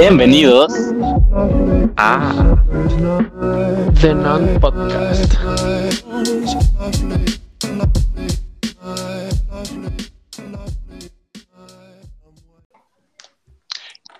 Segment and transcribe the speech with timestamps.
[0.00, 0.70] Bienvenidos
[1.96, 2.54] a
[4.02, 5.32] The Non Podcast.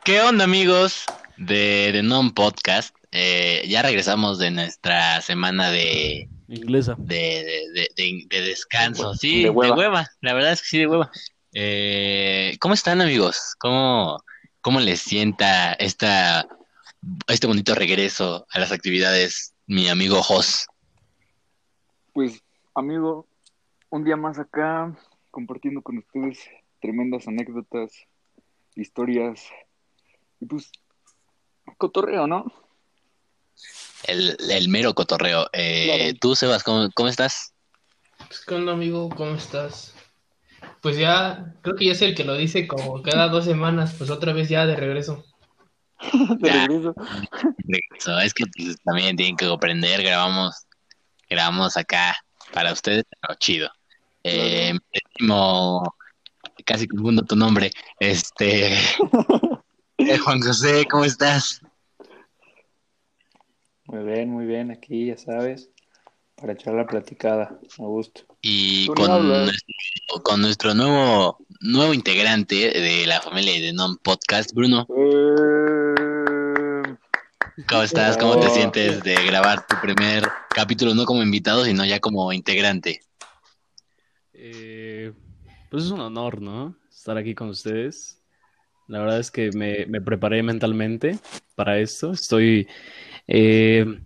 [0.05, 1.05] ¿Qué onda amigos
[1.37, 2.95] de The Non Podcast?
[3.13, 6.95] Eh, ya regresamos de nuestra semana de, Inglesa.
[6.99, 9.15] de, de- de- de descanso.
[9.15, 10.09] Sí, De hueva.
[10.21, 11.11] La verdad es que sí, de hueva.
[11.53, 13.55] Eh, ¿cómo están amigos?
[13.59, 14.19] ¿Cómo,
[14.67, 16.45] cómo les sienta esta,
[17.29, 20.67] este bonito regreso a las actividades, mi amigo Jos?
[22.13, 22.43] Pues,
[22.75, 23.29] amigo,
[23.91, 24.93] un día más acá
[25.31, 26.41] compartiendo con ustedes
[26.81, 27.93] tremendas anécdotas,
[28.75, 29.45] historias
[30.41, 30.73] y pues
[31.79, 32.53] cotorreo, ¿no?
[34.03, 35.49] El, el mero cotorreo.
[35.53, 36.19] Eh, Claro.
[36.21, 37.55] Tú, Sebas, ¿cómo, cómo estás?
[38.19, 39.11] Pues, ¿qué onda, amigo?
[39.11, 39.96] ¿Cómo estás?
[40.87, 44.09] Pues ya, creo que ya es el que lo dice como cada dos semanas, pues
[44.09, 45.25] otra vez ya de regreso.
[46.39, 46.65] De Ya.
[46.65, 46.95] regreso.
[47.59, 48.21] Regreso.
[48.21, 50.55] Es que pues, también tienen que comprender, grabamos,
[51.29, 52.15] grabamos acá
[52.53, 53.69] para ustedes, pero chido.
[54.23, 55.93] Eh, queridísimo-
[56.65, 57.73] casi confundo tu nombre.
[57.99, 58.75] Este
[59.99, 61.63] eh, Juan José, ¿cómo estás?
[63.87, 65.69] Muy bien, muy bien, aquí ya sabes,
[66.37, 68.23] para echar la platicada, a gusto.
[68.43, 74.53] Y no con nuestro, con nuestro nuevo, nuevo integrante de la familia de Non Podcast,
[74.55, 74.87] Bruno.
[74.89, 76.95] Eh,
[77.69, 78.17] ¿Cómo estás?
[78.19, 78.55] ¿Cómo te Oh.
[78.55, 83.01] sientes de grabar tu primer capítulo, no como invitado, sino ya como integrante?
[84.35, 85.13] Eh,
[85.71, 86.77] pues es un honor, ¿no?
[86.91, 88.21] Estar aquí con ustedes.
[88.89, 91.19] La verdad es que me, me preparé mentalmente
[91.55, 92.13] para esto.
[92.13, 92.69] Estoy
[93.27, 94.01] eh,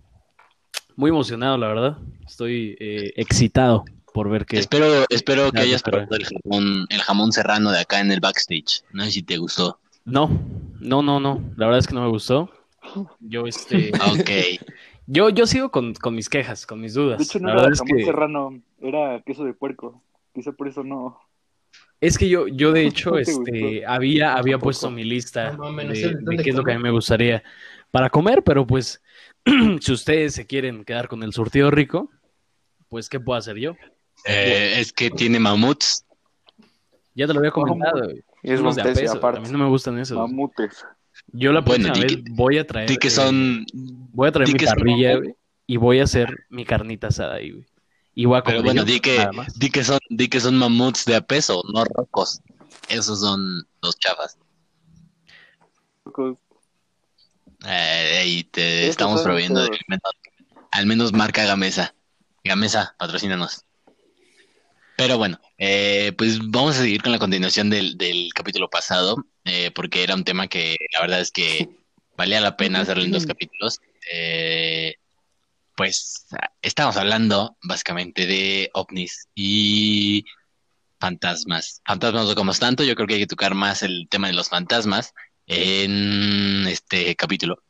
[0.95, 1.97] muy emocionado, la verdad.
[2.27, 4.57] Estoy eh, excitado por ver que...
[4.57, 8.83] Espero, espero que hayas probado el jamón, el jamón serrano de acá en el backstage.
[8.93, 9.79] No sé si te gustó.
[10.05, 10.29] No,
[10.79, 11.41] no, no, no.
[11.57, 12.49] La verdad es que no me gustó.
[13.19, 13.91] Yo, este...
[14.11, 14.29] Ok.
[15.07, 17.17] Yo, yo sigo con, con mis quejas, con mis dudas.
[17.17, 18.05] de hecho, no La era verdad es jamón que...
[18.05, 20.01] serrano, era queso de puerco.
[20.33, 21.19] Quizá por eso no.
[21.99, 23.89] Es que yo, yo de hecho, ¿No te este, gustó?
[23.89, 26.91] había, había puesto mi lista No de, de qué es lo que a mí me
[26.91, 27.43] gustaría
[27.89, 29.01] para comer, pero pues,
[29.81, 32.09] si ustedes se quieren quedar con el surtido rico,
[32.89, 33.75] pues, ¿qué puedo hacer yo?
[34.25, 36.05] Eh, es que tiene mamuts.
[37.15, 38.09] Ya te lo había comentado.
[38.43, 39.39] Y es de a peso, aparte.
[39.39, 40.17] A mí no me gustan esos.
[40.17, 40.85] Mamutes.
[41.33, 43.65] Yo la Bueno, próxima vez que- voy a traer, Di que eh, son.
[43.73, 45.35] voy a traer mi parrilla, mamut.
[45.67, 47.65] y voy a hacer mi carnita asada ahí, güey.
[48.15, 51.05] Y voy a Pero comer bueno, yo, di que, di son, di que son mamuts
[51.05, 52.41] de a peso, no rocos.
[52.89, 54.37] Esos son los chafas.
[57.65, 60.11] Eh, y te estamos proveyendo de alimentos.
[60.71, 61.93] Al menos marca Gamesa.
[62.43, 63.65] Gamesa, patrocínanos.
[64.97, 69.71] Pero bueno, eh, pues vamos a seguir con la continuación del, del capítulo pasado, eh,
[69.73, 71.69] porque era un tema que la verdad es que
[72.17, 73.79] valía la pena hacerlo en dos capítulos.
[74.13, 74.95] Eh,
[75.75, 76.27] pues
[76.61, 80.25] estamos hablando básicamente de ovnis y
[80.99, 81.81] fantasmas.
[81.85, 84.49] Fantasmas no tocamos tanto, yo creo que hay que tocar más el tema de los
[84.49, 85.13] fantasmas
[85.47, 87.61] en este capítulo.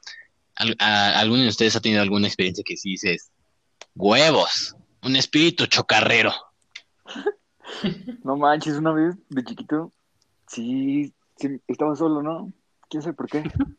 [0.55, 3.31] ¿Al- a- ¿Alguno de ustedes ha tenido alguna experiencia que sí dices,
[3.95, 6.33] huevos, un espíritu chocarrero?
[8.23, 9.91] No manches, una vez de chiquito,
[10.47, 12.51] sí, sí, estaba solo, ¿no?
[12.89, 13.43] ¿Quién sabe por qué?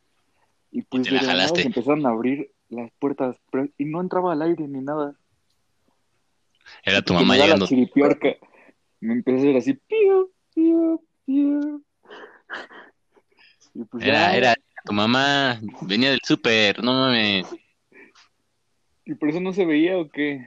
[0.74, 1.60] Y pues te la de la nada jalaste.
[1.60, 5.14] se empezaron a abrir las puertas, pero- y no entraba al aire ni nada.
[6.82, 7.66] Era tu mamá llegando.
[9.00, 11.84] Me empecé a hacer así, piu, piu, piu.
[13.74, 17.46] Y pues Era, ya, era tu mamá, venía del súper, no mames.
[19.04, 20.46] y por eso no se veía o qué.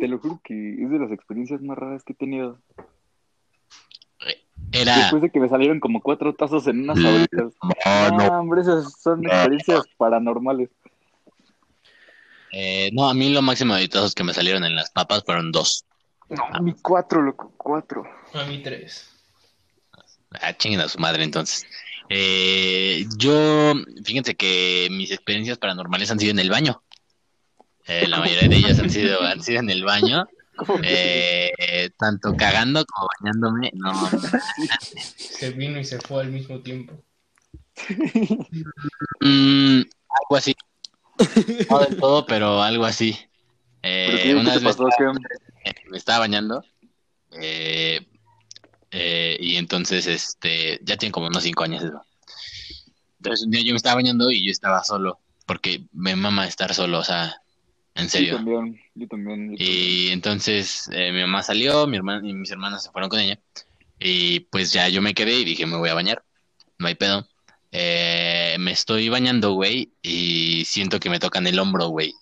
[0.00, 2.60] Te lo juro que es de las experiencias más raras que he tenido.
[4.72, 7.52] Era, Después de que me salieron como cuatro tazos en unas sabritas.
[7.62, 10.68] no, no, No, hombre, esas son experiencias paranormales.
[12.52, 15.52] eh, no, a mí lo máximo de tazos que me salieron en las papas fueron
[15.52, 15.84] dos.
[16.28, 18.04] No, mi cuatro, loco, cuatro.
[18.34, 19.12] A mí tres.
[20.42, 21.66] Ah, chinguen a su madre, entonces.
[22.08, 26.82] Eh, yo, fíjense que mis experiencias paranormales han sido en el baño.
[27.86, 30.26] Eh, la mayoría de ellas han sido, han sido en el baño.
[30.82, 33.70] Eh, tanto cagando como bañándome.
[33.74, 33.92] No,
[35.18, 36.94] Se vino y se fue al mismo tiempo.
[39.20, 40.54] mm, algo así.
[41.70, 43.18] No del todo, pero algo así.
[43.82, 45.12] Eh, ¿Pero qué, una qué vez me estaba,
[45.90, 46.64] me estaba bañando.
[47.32, 48.00] eh,
[48.90, 52.02] eh, y entonces, este, ya tiene como unos cinco años eso.
[53.18, 56.74] Entonces un día yo me estaba bañando y yo estaba solo, porque me mama estar
[56.74, 57.36] solo, o sea,
[57.94, 58.36] en Yo serio.
[58.36, 59.50] también, yo también.
[59.52, 59.56] yo también.
[59.58, 63.38] Y entonces eh, mi mamá salió, mi hermana y mis hermanas se fueron con ella.
[63.98, 66.22] Y pues ya yo me quedé y dije, me voy a bañar.
[66.78, 67.26] No hay pedo.
[67.72, 72.12] Eh, me estoy bañando, güey, y siento que me tocan el hombro, güey.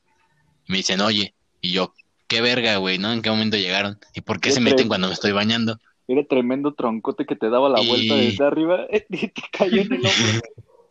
[0.68, 1.94] Me dicen, oye, y yo,
[2.28, 3.12] qué verga, güey, ¿no?
[3.12, 3.98] ¿En qué momento llegaron?
[4.14, 5.78] ¿Y por qué Qué se meten cuando me estoy bañando?
[6.06, 9.92] Era tremendo troncote que te daba la Y- vuelta desde arriba y te cayó en
[9.92, 10.42] el hombro.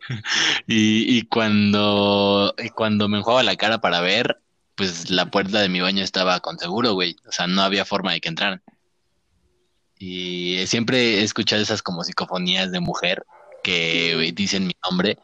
[0.66, 4.38] Y, y cuando, y cuando me enjuagaba la cara para ver,
[4.74, 7.16] pues la puerta de mi baño estaba con seguro, güey.
[7.26, 8.62] O sea, no había forma de que entraran.
[9.98, 13.24] Y siempre he escuchado esas como psicofonías de mujer
[13.62, 15.16] que dicen mi nombre.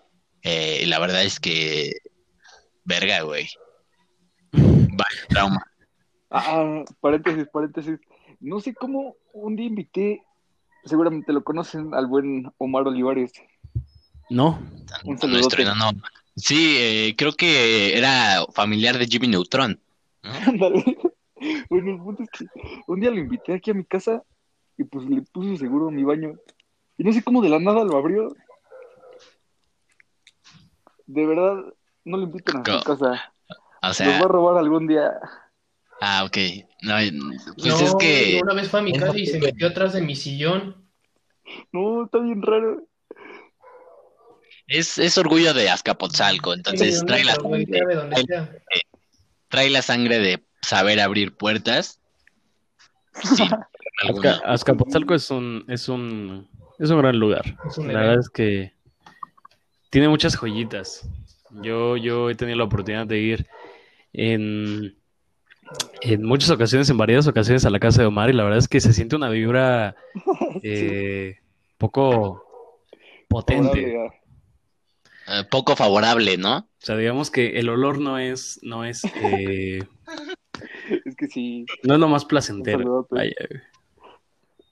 [0.42, 1.96] eh, y la verdad es que,
[2.84, 3.50] verga, güey.
[4.52, 5.62] Vaya trauma.
[6.30, 7.98] Ah, paréntesis, paréntesis.
[8.40, 10.22] No sé cómo un día invité,
[10.84, 13.32] seguramente lo conocen, al buen Omar Olivares.
[14.30, 14.58] No,
[15.04, 15.62] Un saludote.
[15.62, 15.90] enano.
[16.36, 19.78] Sí, eh, creo que era familiar de Jimmy Neutron.
[20.22, 20.30] ¿no?
[20.46, 20.84] Ándale.
[21.68, 22.46] Bueno, el punto es que
[22.86, 24.22] un día lo invité aquí a mi casa
[24.76, 26.34] y pues le puse seguro a mi baño.
[26.98, 28.34] Y no sé cómo de la nada lo abrió.
[31.06, 31.56] De verdad,
[32.04, 33.32] no lo inviten a su Co- casa.
[33.82, 35.12] O Los va a robar algún día.
[36.00, 36.36] Ah, ok.
[36.82, 36.94] No,
[37.56, 38.40] pues no, es que...
[38.42, 40.88] una vez fue a mi casa y se metió atrás de mi sillón.
[41.72, 42.86] No, está bien raro.
[44.66, 48.56] Es, es orgullo de Azcapotzalco, entonces Sí, trae la, sangre, donde sea.
[49.48, 52.00] trae la sangre de saber abrir puertas.
[53.22, 53.42] Sí,
[54.08, 56.48] Azca- Azcapotzalco es un, es un,
[56.78, 57.58] es un gran lugar.
[57.68, 58.72] Es un La verdad es que
[59.90, 61.08] tiene muchas joyitas.
[61.62, 63.46] Yo, yo he tenido la oportunidad de ir
[64.12, 64.96] en,
[66.02, 68.68] en muchas ocasiones, en varias ocasiones a la casa de Omar y la verdad es
[68.68, 69.94] que se siente una vibra
[70.62, 71.36] eh,
[71.78, 72.44] poco
[73.28, 73.96] potente.
[75.28, 76.58] Eh, poco favorable, ¿no?
[76.58, 79.80] O sea, digamos que el olor no es, no es, eh,
[81.04, 83.06] Es que sí, no es lo más placentero.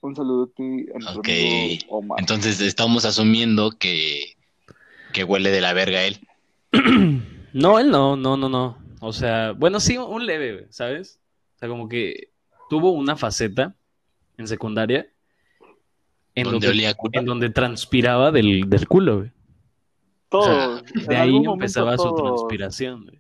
[0.01, 1.29] un saludote a nuestro Ok.
[1.29, 2.21] amigo Omar.
[2.21, 4.35] Entonces estamos asumiendo que,
[5.13, 6.19] que huele de la verga él.
[7.55, 8.77] No, él no, no, no, no.
[9.01, 11.21] O sea, bueno, sí, un leve, ¿sabes?
[11.57, 12.31] O sea, como que
[12.69, 13.75] tuvo una faceta
[14.37, 15.09] en secundaria
[16.35, 17.11] en Donde donde, olía a culo.
[17.15, 19.33] en donde transpiraba del, del culo, güey.
[20.29, 20.83] Todos.
[21.07, 23.19] De ahí empezaba su transpiración, güey.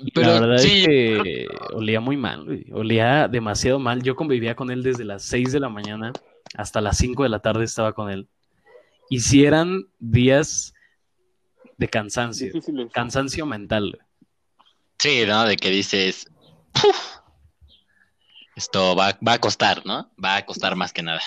[0.00, 2.66] Y Pero la verdad sí, es que olía muy mal, güey.
[2.72, 4.02] Olía demasiado mal.
[4.02, 6.12] Yo convivía con él desde las 6 de la mañana
[6.56, 8.28] hasta las 5 de la tarde estaba con él.
[9.08, 10.73] Y si eran días
[11.76, 12.92] de cansancio, Difíciles.
[12.92, 13.98] cansancio mental.
[14.98, 15.44] Sí, ¿no?
[15.44, 16.26] De que dices,
[16.76, 17.16] "Uf,
[18.56, 20.10] esto va, va a costar, ¿no?
[20.22, 21.20] Va a costar más que nada.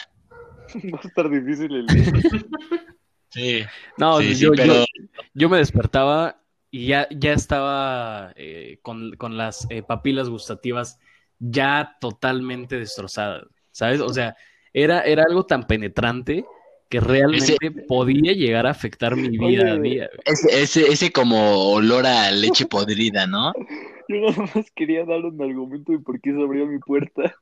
[0.94, 2.04] Va a estar difícil el día.
[3.30, 3.62] Sí.
[3.98, 4.86] No, Sí, sí, yo, pero- yo,
[5.34, 6.42] yo me despertaba
[6.72, 10.98] y ya, ya estaba eh, con, con las eh, papilas gustativas
[11.38, 14.00] ya totalmente destrozadas, ¿sabes?
[14.00, 14.36] O sea,
[14.74, 16.46] era, era algo tan penetrante
[16.90, 20.10] que realmente podía llegar a afectar mi vida a día.
[20.26, 23.54] Ese, ese, ese como olor a leche podrida, ¿no?
[24.10, 27.36] Yo nada más quería dar un argumento de por qué se abrió mi puerta.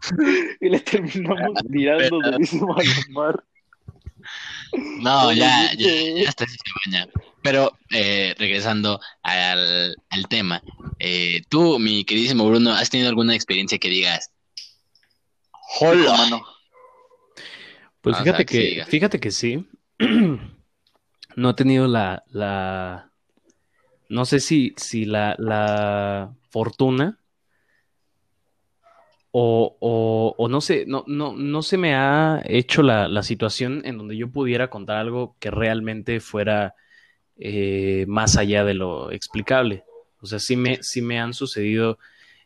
[0.62, 3.44] Y le terminamos tirando durísimo a Omar.
[5.02, 7.08] No, ya, ya, ya hasta así se baña.
[7.42, 10.62] Pero eh, regresando al, al tema,
[10.98, 14.30] eh, tú, mi queridísimo Bruno, ¿has tenido alguna experiencia que digas?
[15.80, 16.16] ¡Hola!
[16.16, 16.42] Mano.
[18.02, 19.66] Pues O sea, fíjate que fíjate que sí.
[21.36, 23.10] No he tenido la, la,
[24.08, 27.18] no sé si, si la, la fortuna
[29.32, 33.82] o, o, o no sé, no, no, no se me ha hecho la, la situación
[33.84, 36.74] en donde yo pudiera contar algo que realmente fuera
[37.38, 39.84] eh, más allá de lo explicable.
[40.20, 41.98] O sea, sí me, sí me han sucedido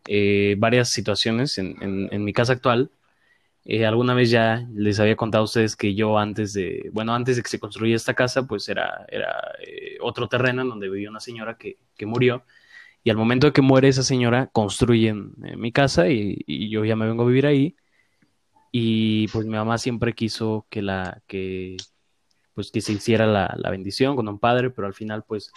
[0.09, 2.91] eh, varias situaciones en, en- en mi casa actual.
[3.67, 7.37] Eh, alguna vez ya les había contado a ustedes que yo antes de, bueno, antes
[7.37, 9.35] de que se construyera esta casa, pues era, era
[9.67, 12.45] eh, otro terreno en donde vivía una señora que, que murió.
[13.05, 16.85] Y al momento de que muere esa señora, construyen eh, mi casa y, y yo
[16.85, 17.77] ya me vengo a vivir ahí.
[18.73, 21.77] Y pues mi mamá siempre quiso que la, que,
[22.55, 25.53] pues que se hiciera la, la bendición con un padre, pero al final, pues,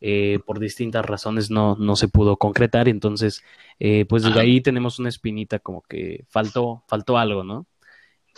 [0.00, 2.88] eh, por distintas razones no, no se pudo concretar.
[2.88, 3.42] Entonces,
[3.78, 4.40] eh, pues desde Ajá.
[4.40, 7.66] ahí tenemos una espinita como que faltó, faltó algo, ¿no?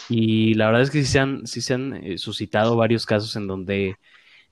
[0.09, 3.37] Y la verdad es que sí se han, sí se han eh, suscitado varios casos
[3.37, 3.97] en donde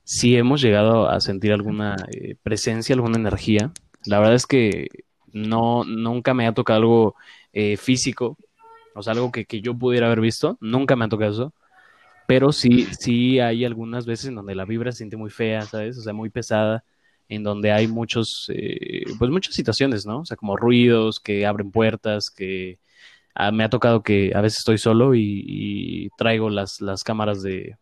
[0.03, 3.71] sí hemos llegado a sentir alguna eh, presencia, alguna energía.
[4.05, 4.87] La verdad es que
[5.33, 7.15] no, nunca me ha tocado algo
[7.77, 8.37] físico,
[8.95, 11.53] o sea, algo que, que yo pudiera haber visto, nunca me ha tocado eso.
[12.27, 15.97] Pero sí, sí hay algunas veces en donde la vibra se siente muy fea, ¿sabes?
[15.97, 16.83] O sea, muy pesada,
[17.31, 20.21] en donde hay muchos, eh, pues muchas situaciones, ¿no?
[20.21, 22.79] O sea, como ruidos que abren puertas, que
[23.35, 27.43] ah, me ha tocado que a veces estoy solo y, y traigo las, las cámaras
[27.43, 27.77] de,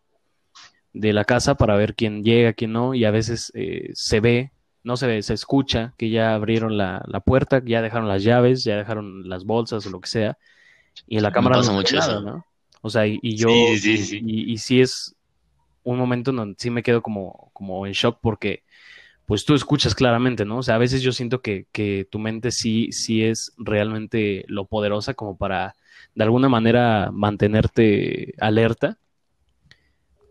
[0.92, 4.52] de la casa para ver quién llega, quién no, y a veces eh, se ve,
[4.82, 8.64] no se ve, se escucha que ya abrieron la, la puerta, ya dejaron las llaves,
[8.64, 10.38] ya dejaron las bolsas o lo que sea,
[11.06, 12.20] y en la cámara pasa no mucho ve nada, eso.
[12.20, 12.46] ¿no?
[12.82, 14.26] O sea, y, y yo, Sí, sí, sí.
[14.26, 15.14] y, y sí es
[15.82, 18.64] un momento en donde sí me quedo como, como en shock porque
[19.30, 20.58] pues tú escuchas claramente, ¿no?
[20.58, 24.66] O sea, a veces yo siento que, que tu mente sí, sí es realmente lo
[24.66, 25.76] poderosa como para
[26.16, 28.98] de alguna manera mantenerte alerta,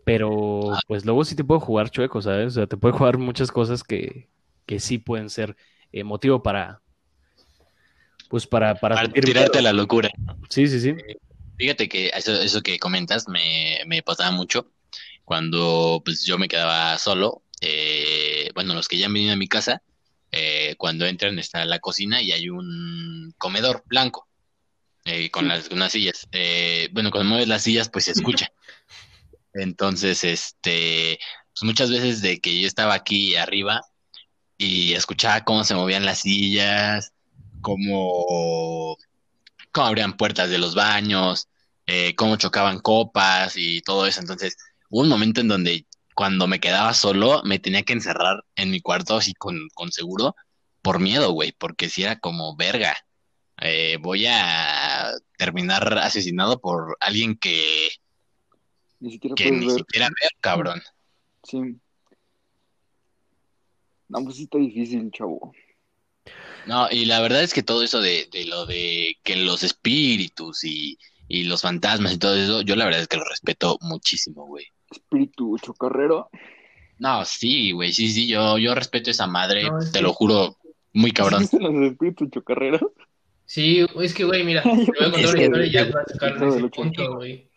[0.04, 2.48] pero pues luego sí te puede jugar chueco, ¿sabes?
[2.48, 4.28] O sea, te puede jugar muchas cosas que,
[4.66, 5.56] que sí pueden ser
[5.92, 6.82] eh, motivo para,
[8.28, 10.10] pues para, para tirarte a la locura.
[10.50, 10.94] Sí, sí, sí.
[11.56, 14.66] Fíjate que eso, eso que comentas me, me pasaba mucho
[15.24, 17.42] cuando pues yo me quedaba solo.
[17.60, 17.99] eh,
[18.54, 19.82] bueno, los que ya han venido a mi casa,
[20.32, 24.28] eh, cuando entran está la cocina y hay un comedor blanco
[25.04, 26.28] eh, con las unas sillas.
[26.32, 28.52] Eh, bueno, cuando mueves las sillas pues se escucha.
[29.54, 31.18] Entonces, este,
[31.52, 33.80] pues muchas veces de que yo estaba aquí arriba
[34.56, 37.12] y escuchaba cómo se movían las sillas,
[37.60, 38.96] cómo,
[39.72, 41.48] cómo abrían puertas de los baños,
[41.86, 44.20] eh, cómo chocaban copas y todo eso.
[44.20, 44.56] Entonces,
[44.90, 45.86] hubo un momento en donde
[46.20, 50.36] cuando me quedaba solo, me tenía que encerrar en mi cuarto así con, con seguro
[50.82, 52.94] por miedo, güey, porque si era como verga.
[53.62, 57.88] eh, voy a terminar asesinado por alguien que,
[59.00, 59.76] Ni siquiera que ni ver.
[59.78, 60.82] siquiera veo, cabrón.
[61.42, 61.58] Sí.
[64.08, 65.52] No, pues sí está difícil, chavo.
[66.66, 70.64] No, y la verdad es que todo eso de, de lo de que los espíritus
[70.64, 70.98] y,
[71.28, 74.66] y los fantasmas y todo eso, yo la verdad es que lo respeto muchísimo, güey.
[74.90, 76.30] Espíritu chocarrero.
[76.98, 80.56] No, sí, güey, sí, sí, yo, yo respeto esa madre, No, te que- lo juro,
[80.92, 81.42] muy cabrón.
[81.42, 82.82] ¿Existen los espíritus chocarreros?
[83.46, 86.58] Sí, es que, güey, mira, te voy a contar una historia y ya Hijo de
[86.58, 87.48] ese punto, güey.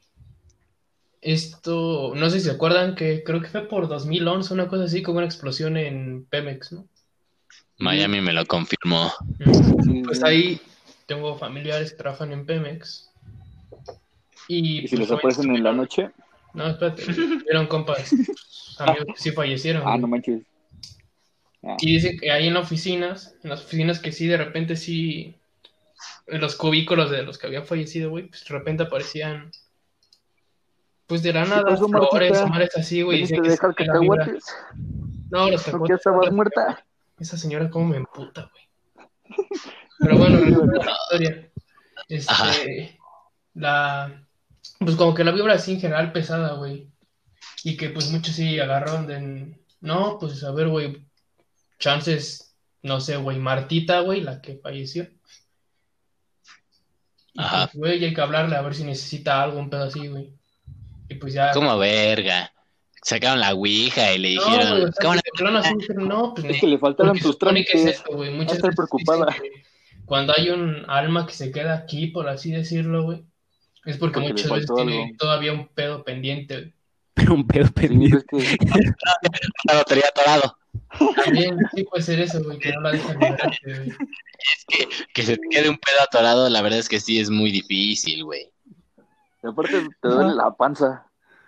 [1.21, 5.01] Esto, no sé si se acuerdan que creo que fue por 2011, una cosa así,
[5.01, 6.87] como una explosión en Pemex, ¿no?
[7.77, 9.11] Miami me lo confirmó.
[9.83, 10.23] Sí, Pues sí.
[10.25, 10.61] ahí
[11.05, 13.09] tengo familiares que trabajan en Pemex.
[14.49, 16.11] Y, ¿Y si pues, los güey, aparecen en la noche?
[16.53, 17.03] No, espérate,
[17.43, 18.11] vieron compas,
[18.79, 19.83] amigos que sí fallecieron.
[19.85, 20.41] Ah, no manches.
[21.63, 25.35] Ah, Y dicen que hay en oficinas, en las oficinas que sí, de repente sí,
[26.27, 29.49] en los cubículos de los que habían fallecido, güey, pues de repente aparecían,
[31.07, 32.45] pues de la nada, pasó, flores, Martita?
[32.47, 33.17] madres así, güey.
[33.23, 34.17] ¿Viniste Decían a que la vibra.
[34.25, 34.55] cacahuates?
[35.29, 35.95] No, los ¿Por qué cacahuates.
[35.97, 36.85] estabas muerta?
[37.19, 39.47] Esa señora cómo me emputa, güey.
[39.99, 41.51] Pero bueno, la historia.
[42.27, 42.51] Ajá.
[42.51, 42.99] Este,
[43.53, 44.22] la,
[44.79, 46.87] pues como que la vibra así en general pesada, güey.
[47.63, 51.05] Y que pues muchos sí agarraron de, no, pues a ver, güey,
[51.79, 55.07] chances, no sé, güey, Martita, güey, la que falleció.
[57.33, 57.67] Y, Ajá.
[57.67, 60.33] pues, güey, hay que hablarle a ver si necesita algo, un pedo así, güey.
[61.09, 61.51] Y pues ya.
[61.51, 62.51] Como verga.
[63.01, 65.73] Sacaron la ouija y le No, güey, dijeron, o sea, "¿Cómo de le- plano así
[65.77, 67.85] dijeron, no, pues Es que le faltaron tus que es trámites.
[67.85, 68.29] esto, güey.
[68.33, 69.35] Muchas estar preocupada.
[70.05, 73.25] cuando hay un alma que se queda aquí, por así decirlo, güey,
[73.85, 75.15] es porque, Porque le muchas veces faltó tiene algo.
[75.17, 76.73] todavía un pedo pendiente, güey.
[77.31, 78.37] un pedo Sí, pendiente.
[78.37, 78.65] es que
[79.65, 80.57] la lotería atorado?
[81.15, 83.33] También sí puede ser eso, güey, que no la dejan güey.
[83.89, 87.29] Es que, que se te quede un pedo atorado, la verdad es que sí es
[87.29, 88.51] muy difícil, güey.
[89.43, 91.05] y aparte te duele la panza.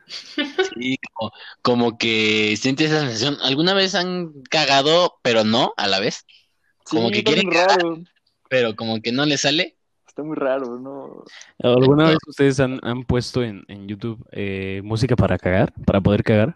[0.08, 1.32] Sí, como,
[1.64, 3.38] como que sientes esa sensación.
[3.42, 6.26] ¿Alguna vez han cagado, pero no a la vez?
[6.86, 7.98] Sí, Como que quieren raro.
[8.50, 9.75] Pero como que no le sale.
[10.16, 11.26] Está muy raro, ¿no?
[11.60, 15.74] ¿Alguna vez ustedes han, han puesto en, en YouTube eh, música para cagar?
[15.86, 16.56] ¿Para poder cagar?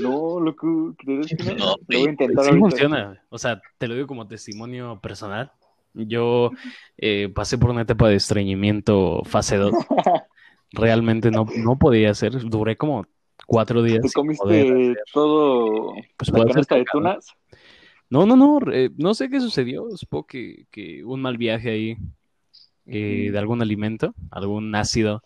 [0.00, 1.54] No, loco, ¿crees que no?
[1.58, 2.58] No, voy güey, a intentar Sí ahorita.
[2.58, 3.22] funciona.
[3.28, 5.52] O sea, te lo digo como testimonio personal.
[5.92, 6.52] Yo
[6.96, 9.74] eh, pasé por una etapa de estreñimiento fase 2.
[10.72, 12.32] Realmente no, no podía hacer.
[12.48, 13.04] Duré como
[13.46, 14.00] cuatro días.
[14.00, 17.26] ¿Te comiste todo pues, la canasta de tunas?
[18.08, 18.58] No, no, no.
[18.72, 19.86] eh, no sé qué sucedió.
[19.98, 21.98] Supongo que, que un mal viaje ahí
[22.86, 25.22] eh, de algún alimento, algún ácido,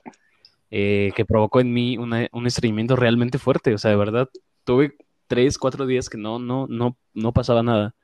[0.70, 3.75] eh, que provocó en mí una- un estreñimiento realmente fuerte.
[3.75, 4.28] O sea, de verdad,
[4.64, 4.94] tuve
[5.26, 7.94] tres, cuatro días que no, no, no, no pasaba nada.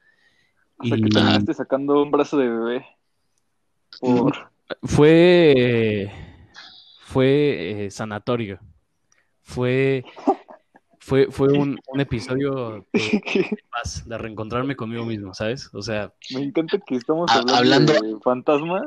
[0.78, 2.87] O sea, que Y terminaste sacando un brazo de bebé.
[4.00, 4.50] Por...
[4.83, 6.11] fue,
[7.00, 8.61] fue eh, sanatorio.
[9.42, 10.04] Fue,
[11.00, 13.21] fue, fue un, un episodio de
[13.71, 15.69] paz, de reencontrarme conmigo mismo, ¿sabes?
[15.75, 18.85] O sea, Me encanta que estamos Ha- hablando, hablando- de fantasmas.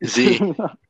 [0.00, 0.38] Sí.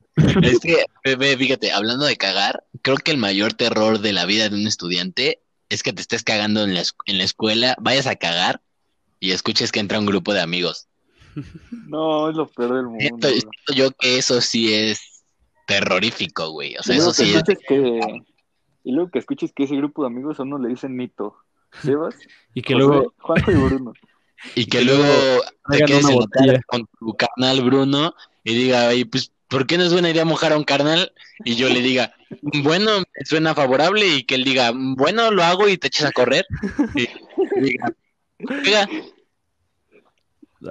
[0.43, 4.49] Es que, bebé, fíjate, hablando de cagar, creo que el mayor terror de la vida
[4.49, 8.17] de un estudiante es que te estés cagando en la, en la escuela, vayas a
[8.17, 8.61] cagar
[9.19, 10.89] y escuches que entra un grupo de amigos.
[11.87, 12.99] no, es lo peor del mundo.
[13.01, 15.23] Siento, siento yo que eso sí es
[15.67, 16.77] terrorífico, güey.
[16.77, 17.45] O sea, eso sí es...
[17.69, 18.01] que,
[18.83, 21.37] Y luego que escuches que ese grupo de amigos a uno le dicen Nito.
[21.83, 22.17] Sebas,
[22.55, 23.93] Y que José, luego, Juanjo y Bruno.
[24.55, 25.05] Y que que luego
[25.71, 28.15] te quedes en con tu carnal Bruno
[28.45, 31.13] y diga, oye, pues, ¿por qué no es buena idea mojar a un carnal?
[31.45, 32.15] Y yo le diga,
[32.63, 36.13] bueno, me suena favorable y que él diga, bueno, lo hago y te eches a
[36.13, 36.47] correr.
[36.95, 37.07] Y
[37.61, 37.93] diga,
[38.65, 38.89] "Oiga,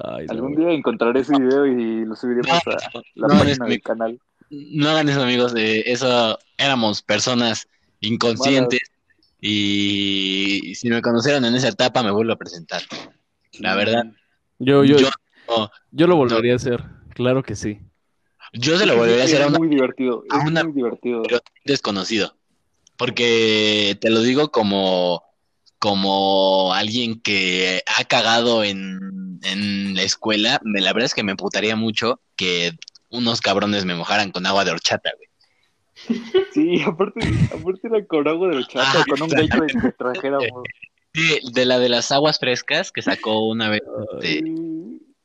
[0.03, 0.33] Ay, no.
[0.33, 2.77] Algún día encontraré ese video y lo subiremos a
[3.15, 4.19] la no, página del canal.
[4.49, 5.53] no hagan eso, amigos.
[5.57, 7.67] eh, eso éramos personas
[7.99, 8.81] inconscientes
[9.41, 12.83] y si me conocieron en esa etapa me vuelvo a presentar.
[13.59, 14.05] La verdad,
[14.59, 14.97] Yo, yo,
[15.91, 16.83] yo, lo volvería a hacer,
[17.19, 17.79] claro que sí.
[18.53, 20.23] yo se lo volvería a hacer a Es una muy divertido.
[20.29, 21.21] a Es una- muy divertido.
[21.23, 22.35] pero desconocido.
[22.97, 25.21] Porque te lo digo como,
[25.79, 30.59] como alguien que ha cagado en, en la escuela.
[30.63, 32.71] Me, la verdad es que me putaría mucho que
[33.09, 35.29] unos cabrones me mojaran con agua de horchata, güey.
[36.53, 37.19] Sí, aparte,
[37.53, 40.47] aparte era con agua de horchata, Ah, con un gaito de trajéramos.
[41.13, 43.81] Sí, de la de las aguas frescas que sacó una vez.
[44.13, 44.78] este, Sí.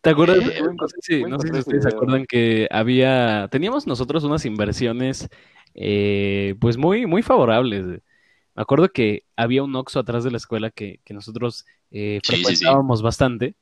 [0.05, 0.39] ¿Te acuerdas?
[0.47, 5.31] Eh, no sé si, no sé ustedes se acuerdan que había, teníamos nosotros unas inversiones,
[5.75, 7.87] eh, pues muy, muy favorables.
[7.87, 12.37] Me acuerdo que había un Oxxo atrás de la escuela que, que nosotros eh, Sí,
[12.37, 12.45] sí, sí.
[12.45, 13.55] frecuentábamos bastante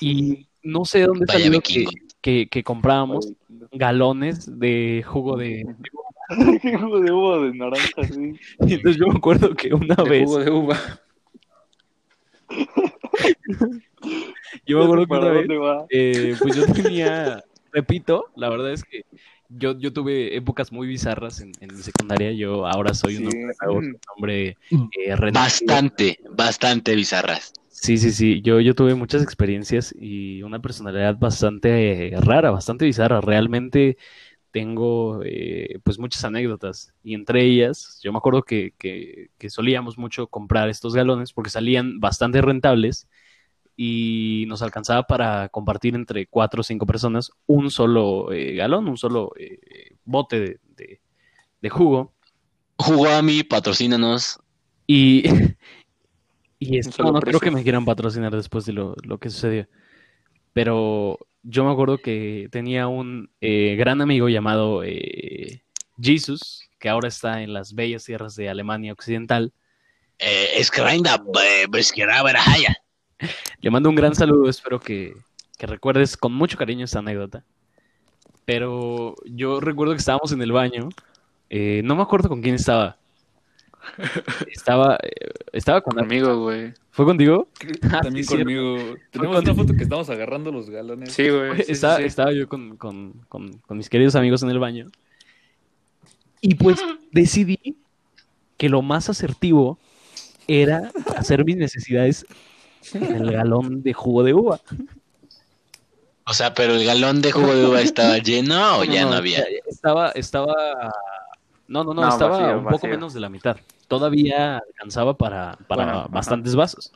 [0.00, 1.84] y no sé de dónde Vaya salió que,
[2.22, 3.32] que, que comprábamos
[3.72, 5.66] galones de jugo de...
[6.80, 8.32] Jugo de uva de naranja, sí.
[8.60, 10.78] Y entonces yo me acuerdo que una De vez, jugo de uva.
[14.66, 15.86] Yo me acuerdo que ¿Para una vez dónde va?
[15.90, 19.04] Eh, pues yo tenía, repito, la verdad es que
[19.48, 22.32] yo, yo tuve épocas muy bizarras en, en mi secundaria.
[22.32, 25.72] Yo ahora soy un hombre, un eh, renacido.
[25.72, 27.52] Bastante, bastante bizarras.
[27.68, 28.40] Sí, sí, sí.
[28.42, 33.20] Yo, yo tuve muchas experiencias y una personalidad bastante eh, rara, bastante bizarra.
[33.20, 33.98] Realmente
[34.50, 39.98] tengo eh, pues muchas anécdotas y entre ellas yo me acuerdo que, que, que solíamos
[39.98, 43.08] mucho comprar estos galones porque salían bastante rentables
[43.76, 48.96] y nos alcanzaba para compartir entre cuatro o cinco personas un solo eh, galón, un
[48.96, 51.00] solo eh, bote de, de-
[51.60, 52.14] de jugo.
[52.78, 54.40] Jugó a mí, patrocínanos.
[54.86, 55.24] Y,
[56.58, 59.68] y esto no creo que me quieran patrocinar después de lo, lo que sucedió.
[60.52, 65.62] Pero yo me acuerdo que tenía un eh, gran amigo llamado eh,
[66.00, 69.52] Jesus, que ahora está en las bellas tierras de Alemania Occidental.
[70.18, 72.76] Eh, es que eh, pues, que era verajaya.
[73.60, 75.14] Le mando un gran saludo, espero que,
[75.56, 77.44] que recuerdes con mucho cariño esta anécdota.
[78.44, 80.88] Pero yo recuerdo que estábamos en el baño,
[81.48, 82.98] eh, no me acuerdo con quién estaba.
[84.52, 85.96] Estaba, eh, estaba con...
[85.96, 86.72] Conmigo, güey.
[86.90, 87.48] ¿Fue contigo?
[87.90, 88.44] Ah, También sí, cierto.
[88.44, 88.96] conmigo.
[89.10, 91.12] Tenemos con- una foto que estamos agarrando los galones.
[91.12, 91.62] Sí, güey.
[91.62, 92.04] sí, estaba, sí.
[92.04, 94.86] estaba yo con, con- con- con mis queridos amigos en el baño.
[96.40, 96.78] Y pues
[97.12, 97.76] decidí
[98.56, 99.78] que lo más asertivo
[100.48, 102.24] era hacer mis necesidades
[102.94, 104.60] en el galón de jugo de uva.
[106.28, 109.44] O sea, pero el galón de jugo de uva estaba lleno o ya no, había.
[109.68, 110.54] Estaba, estaba.
[111.68, 112.90] No, no, no, No, estaba vacío, un poco vacío.
[112.90, 113.56] menos de la mitad.
[113.88, 116.08] Todavía alcanzaba para, para Bueno, ajá.
[116.08, 116.92] bastantes vasos.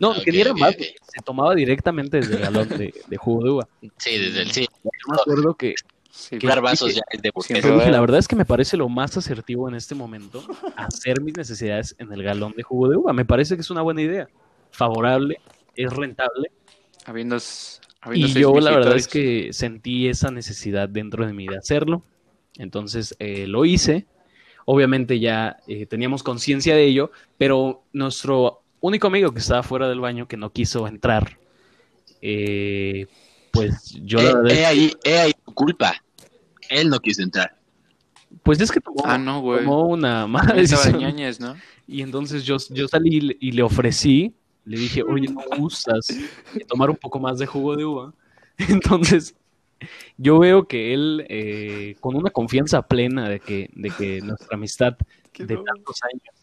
[0.00, 1.06] No, Ok, que ni eran ok, vasos, ok.
[1.08, 3.68] se tomaba directamente desde el galón de, de jugo de uva.
[3.98, 4.66] Sí, desde el sí.
[4.82, 5.74] Yo me acuerdo que
[6.10, 9.16] Sí, que- vasos ya es de dije, la verdad es que me parece lo más
[9.16, 10.42] asertivo en este momento
[10.76, 13.12] hacer mis necesidades en el galón de jugo de uva.
[13.12, 14.28] Me parece que es una buena idea.
[14.70, 15.36] Favorable,
[15.74, 16.50] es rentable.
[17.04, 17.36] Habiendo,
[18.00, 22.04] habiendo Y yo la verdad es que sentí esa necesidad dentro de mí de hacerlo.
[22.58, 24.06] Entonces eh, lo hice.
[24.66, 30.00] Obviamente ya eh, teníamos conciencia de ello, pero nuestro único amigo que estaba fuera del
[30.00, 31.38] baño, que no quiso entrar,
[32.22, 33.06] eh,
[33.50, 35.94] pues yo la Eh, verdad eh, ahí, eh, ahí tu culpa.
[36.70, 37.56] Él no quiso entrar.
[38.42, 39.62] Pues es que tomó, Ah, no, güey.
[39.64, 40.98] tomó una mala decisión.
[40.98, 41.56] Ñañez, ¿no?
[41.86, 46.08] Y entonces yo, yo salí y le- y le ofrecí, le dije, oye, ¿no gustas
[46.66, 48.14] tomar un poco más de jugo de uva?
[48.58, 49.34] Entonces,
[50.16, 54.96] yo veo que él, eh, con una confianza plena de que, de que nuestra amistad
[55.38, 56.34] de tantos años,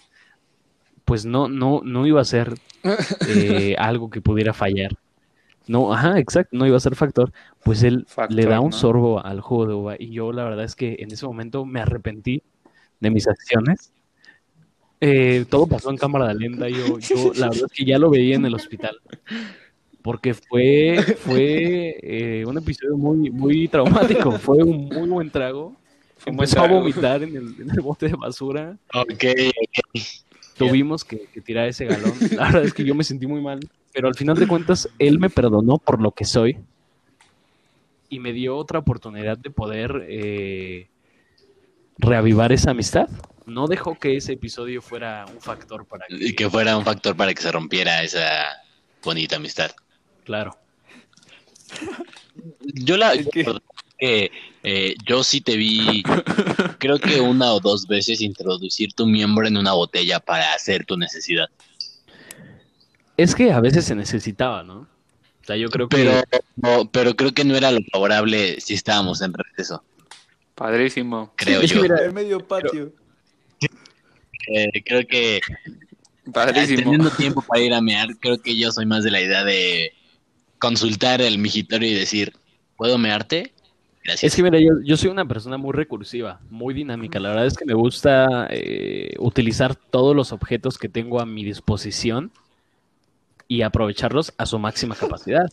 [1.05, 2.53] pues no, no, no iba a ser
[3.27, 4.91] eh, algo que pudiera fallar.
[5.67, 7.31] No, ajá, exacto, no iba a ser factor.
[7.63, 8.77] Pues él Factor, le da un ¿no?
[8.77, 11.79] sorbo al jugo de uva y yo la verdad es que en ese momento me
[11.81, 12.43] arrepentí
[12.99, 13.93] de mis acciones.
[14.99, 16.69] Eh, todo pasó en cámara lenta.
[16.69, 18.99] Yo, yo la verdad es que ya lo veía en el hospital.
[20.01, 24.31] Porque fue, fue eh, un episodio muy, muy traumático.
[24.39, 25.75] Fue un muy buen trago.
[26.25, 28.77] Empezó a vomitar en el, en el bote de basura.
[28.93, 29.25] Ok,
[30.57, 32.13] Tuvimos que, que tirar ese galón.
[32.35, 33.59] La verdad es que yo me sentí muy mal.
[33.93, 36.57] Pero al final de cuentas, él me perdonó por lo que soy.
[38.09, 40.89] Y me dio otra oportunidad de poder eh,
[41.97, 43.09] reavivar esa amistad.
[43.45, 46.15] no dejó que ese episodio fuera un factor para que...
[46.15, 48.47] Y que fuera un factor para que se rompiera esa
[49.03, 49.71] bonita amistad.
[50.23, 50.57] Claro.
[52.73, 53.45] Yo la Es que-
[53.99, 54.31] que
[54.63, 56.03] eh, yo sí te vi,
[56.79, 60.97] creo que una o dos veces introducir tu miembro en una botella para hacer tu
[60.97, 61.47] necesidad.
[63.17, 64.79] Es que a veces se necesitaba, ¿no?
[65.41, 65.97] O sea, yo creo que...
[65.97, 66.21] Pero,
[66.55, 69.83] no, pero creo que no era lo favorable si estábamos en receso,
[70.55, 71.33] Padrísimo.
[71.35, 71.81] creo que yo.
[71.81, 72.93] mira, En medio patio.
[74.47, 75.39] Eh, creo que
[76.33, 76.77] Padrísimo.
[76.83, 79.93] teniendo tiempo para ir a mear, creo que yo soy más de la idea de
[80.61, 82.33] consultar el migitorio y decir,
[82.77, 83.51] ¿puedo mearte?
[84.03, 84.31] Gracias.
[84.31, 87.19] Es que mira, yo, yo soy una persona muy recursiva, muy dinámica.
[87.19, 91.43] La verdad es que me gusta eh, utilizar todos los objetos que tengo a mi
[91.43, 92.31] disposición
[93.47, 95.51] y aprovecharlos a su máxima capacidad.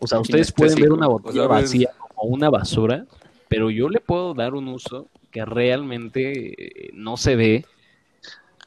[0.00, 3.04] O sea, ustedes pueden ver una botella O sea, ves- vacía como una basura,
[3.48, 7.64] pero yo le puedo dar un uso que realmente eh, no se ve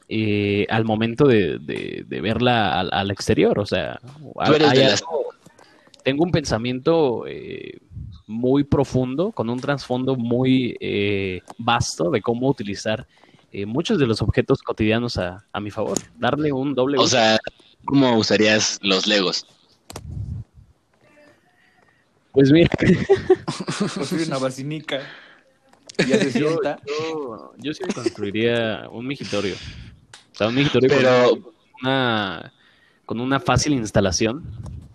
[0.08, 3.58] eh, al momento de, de- de verla al, al exterior.
[3.58, 5.21] O sea, Tú eres hay de las- algo-
[6.04, 7.78] tengo un pensamiento eh,
[8.26, 13.06] muy profundo, con un trasfondo muy eh, vasto de cómo utilizar
[13.52, 15.98] eh, muchos de los objetos cotidianos a, a mi favor.
[16.16, 17.38] Darle un doble O sea,
[17.84, 19.46] ¿cómo usarías los legos?
[22.32, 22.70] Pues mira,
[23.94, 25.00] Construye una basinica.
[25.98, 26.78] Ya se yo, sienta.
[26.86, 29.54] yo, yo sí me construiría un migitorio.
[30.32, 32.52] O sea, un migitorio Pero, con una,
[33.04, 34.42] con una fácil instalación.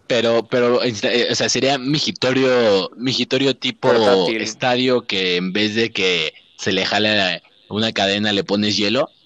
[0.07, 4.41] Pero, pero, eh, o sea, sería migitorio, migitorio tipo Portátil.
[4.41, 9.09] estadio que en vez de que se le jale una cadena le pones hielo.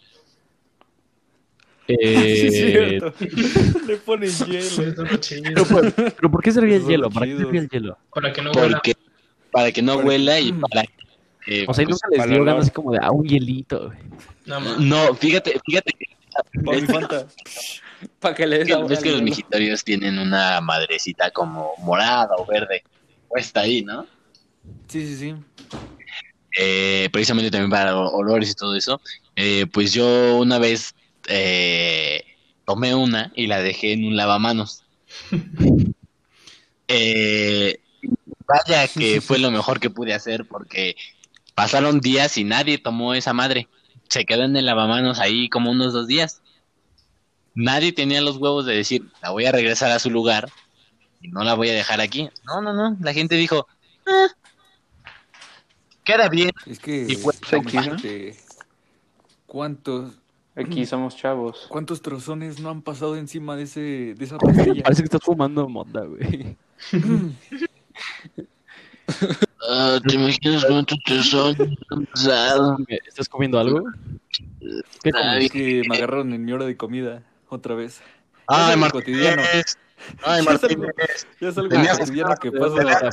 [1.88, 3.13] Sí, Eh, es cierto.
[3.88, 5.17] Le ponen hielo.
[5.20, 5.44] chido.
[5.44, 7.04] pero, por- pero ¿por qué serviría el hielo?
[7.04, 7.98] lo ¿Para qué serviría el hielo?
[8.13, 8.78] Para que no huela.
[8.78, 8.94] Porque,
[9.52, 12.44] para que no Para- huela y para que, O sea, ¿y pues, nunca les dio
[12.46, 13.88] ganas así como de, ah, un hielito.
[13.88, 13.98] güey?
[14.80, 16.06] No, fíjate, fíjate que
[16.63, 17.28] Pa' mi Fanta.
[18.20, 19.22] Para que le des ves que los hielo.
[19.22, 22.84] migitorios tienen una madrecita como morada o verde
[23.28, 24.06] puesta ahí, ¿no?
[24.88, 25.36] Sí, sí, sí.
[26.58, 29.02] eh, precisamente también para olores y todo eso,
[29.36, 30.94] eh, pues yo una vez
[31.28, 32.24] eh,
[32.66, 34.84] tomé una y la dejé en un lavamanos.
[36.94, 37.80] Eh,
[38.46, 40.98] vaya que fue lo mejor que pude hacer porque
[41.56, 43.70] pasaron días y nadie tomó esa madre.
[44.10, 46.42] Se quedó en el lavamanos ahí como unos dos días.
[47.54, 50.50] Nadie tenía los huevos de decir, la voy a regresar a su lugar
[51.22, 52.30] y no la voy a dejar aquí.
[52.46, 52.98] No, no, no.
[53.02, 53.68] La gente dijo,
[54.08, 54.28] "Ah,
[56.04, 56.52] queda bien.
[56.66, 57.06] Es que.
[57.08, 58.38] Y fue imagínate
[59.46, 60.14] ¿Cuántos,
[60.56, 61.66] Aquí somos chavos.
[61.68, 63.80] ¿Cuántos trozones no han pasado encima de, ese,
[64.16, 64.82] de esa pastilla?
[64.84, 66.58] Parece que estás fumando monda, güey.
[69.70, 71.54] Ah, ¿Te imaginas cuánto te son
[72.14, 72.78] pesado?
[72.88, 73.84] ¿Estás comiendo algo?
[75.04, 75.52] ¿Qué comes?
[75.52, 78.02] Que me agarraron en mi hora de comida otra vez.
[78.48, 79.44] Ay, cotidiano.
[80.24, 80.96] Ay, Martínez.
[81.40, 83.10] Ya es algo Tenías cotidiano que pasa.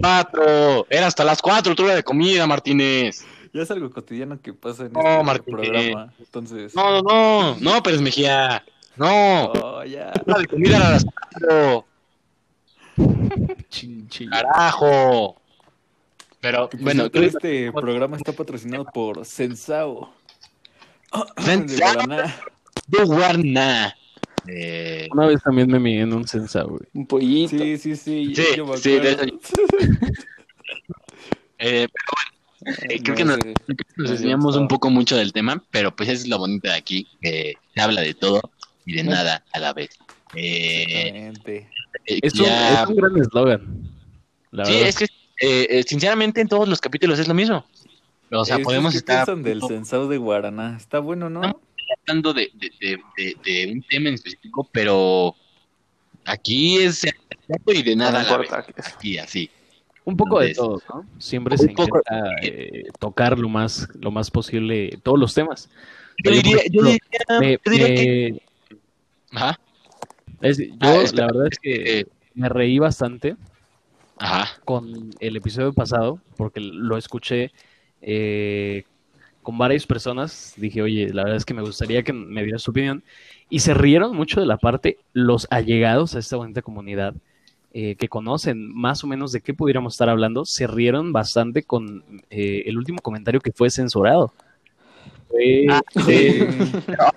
[0.00, 0.86] Cuatro.
[0.90, 3.24] Era hasta las cuatro tu hora de comida, Martínez.
[3.52, 6.12] Ya es algo cotidiano que pasa en No, este programa.
[6.18, 6.74] Entonces.
[6.74, 7.56] No, no, no.
[7.60, 8.64] No, Pérez Mejía.
[8.96, 9.52] No.
[9.52, 10.12] Oh, ya.
[10.26, 11.86] La de comida era a las cuatro.
[14.30, 15.36] Carajo.
[16.40, 20.12] Pero, bueno, este programa está patrocinado por Sensao.
[21.38, 22.02] Sensao.
[23.04, 23.04] Guaraná.
[23.04, 23.96] de Guarna.
[24.48, 26.80] Eh, Una vez también me miré en un güey.
[26.94, 27.50] Un pollito.
[27.56, 28.34] Sí, sí, sí.
[28.34, 29.12] Sí, yo me sí, de
[31.58, 33.54] eh, pero bueno, eh, creo que No nos, que
[33.96, 34.60] gustó.
[34.60, 37.80] un poco mucho del tema, pero pues eso es lo bonito de aquí, que se
[37.80, 38.40] habla de todo
[38.84, 39.90] y de nada a la vez.
[40.34, 40.84] Eh,
[41.28, 41.68] Exactamente.
[42.06, 43.60] eh, Es un, ya- es un gran eslogan.
[43.62, 44.70] Sí, verdad.
[44.88, 45.06] es que
[45.86, 47.64] sinceramente en todos los capítulos es lo mismo.
[48.30, 50.76] O sea, Es- podemos ¿qué estar piensan del Sensao de Guaraná?
[50.76, 51.40] Está bueno, ¿no?
[51.42, 51.60] No.
[52.00, 55.34] Hablando de, de- de- de- de un tema en específico, pero
[56.24, 57.04] aquí es
[57.66, 59.50] y de nada No a la Aquí así.
[60.04, 61.06] Un poco de todo, ¿no?
[61.18, 65.68] Siempre se poco- intenta eh, tocar lo más, lo más posible todos los temas.
[66.24, 66.98] Yo diría, yo diría,
[67.40, 68.42] Me- yo diría que...
[69.32, 69.58] Ajá,
[70.40, 73.36] es- yo, Ah, espera, la verdad es que eh, me reí bastante
[74.18, 74.60] ajá.
[74.64, 77.52] con el episodio pasado, porque lo escuché
[78.00, 78.84] eh,
[79.42, 80.54] con varias personas.
[80.56, 83.02] Dije, oye, la verdad es que me gustaría que me dieras su opinión.
[83.50, 87.14] Y se rieron mucho de la parte, los allegados a esta bonita comunidad,
[87.74, 92.04] eh, que conocen más o menos de qué pudiéramos estar hablando, se rieron bastante con
[92.30, 94.32] eh, el último comentario que fue censurado.
[95.28, 95.82] Fue, Ah,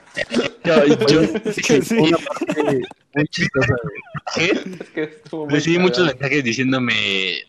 [0.65, 1.95] Yo, yo Es que sí.
[1.97, 2.81] una parte
[3.13, 3.75] muy chistosa.
[4.37, 6.93] Es que recibí muchos mensajes diciéndome,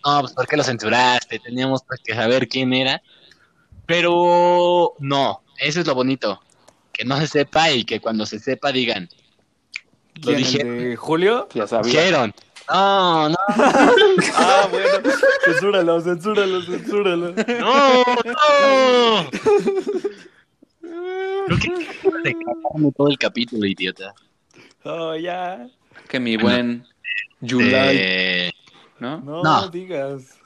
[0.05, 1.39] no, pues ¿por qué lo censuraste?
[1.39, 3.03] Teníamos pues, que saber quién era.
[3.87, 6.41] Pero no, Eso es lo bonito.
[6.93, 9.09] Que no se sepa y que cuando se sepa digan.
[10.17, 10.65] Lo ¿Quién, el dije.
[10.65, 11.49] de Julio?
[11.55, 11.93] Ya sabía.
[12.01, 12.35] Dijeron.
[12.69, 13.37] No, no,
[14.35, 14.89] Ah, bueno.
[15.45, 17.33] Censúralo, censúralo, censúralo.
[17.33, 19.31] no, no.
[21.47, 21.59] Creo
[22.23, 24.15] que cagarme todo el capítulo, idiota.
[24.85, 25.69] Oh, ya.
[26.09, 26.85] Que mi buen
[27.41, 28.53] July, Eh,
[28.99, 29.21] ¿no?
[29.21, 29.69] No, No.
[29.69, 30.39] digas.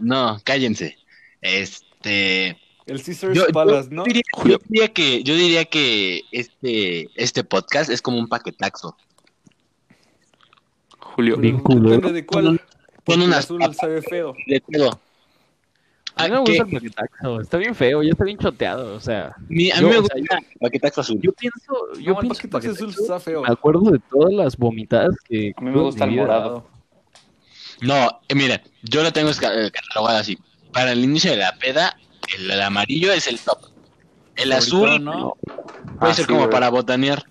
[0.00, 0.98] no, cállense.
[1.40, 2.58] Este.
[2.86, 4.04] El Caesar's Yo, yo Palace, ¿no?
[4.04, 8.96] diría, yo diría que, yo diría que este, este podcast es como un paquetaxo.
[10.98, 11.36] Julio.
[11.36, 12.60] Depende de cuál.
[13.06, 14.34] Con El unas azul sabe feo.
[14.46, 15.00] de todo.
[16.16, 19.00] A mí me Ah, gusta el paquetaxo, está bien feo, ya está bien choteado, o
[19.00, 21.20] sea, Mi- a mí Yo, me o gusta sea, el paquetaxo azul.
[21.20, 23.42] yo pienso, yo No, el pienso que paquete azul paquetaxo, está feo.
[23.42, 25.52] me acuerdo de todas las vomitadas que...
[25.56, 26.22] A mí me gusta el vida.
[26.22, 26.68] morado.
[27.80, 30.38] No, eh, mira, yo lo tengo eh, catalogado así.
[30.72, 31.96] Para el inicio de la peda,
[32.36, 33.58] el, el amarillo es el top.
[34.36, 35.34] El azul ¿no?
[35.98, 36.50] puede Ah, ser sí, como güey.
[36.50, 37.22] para botanear.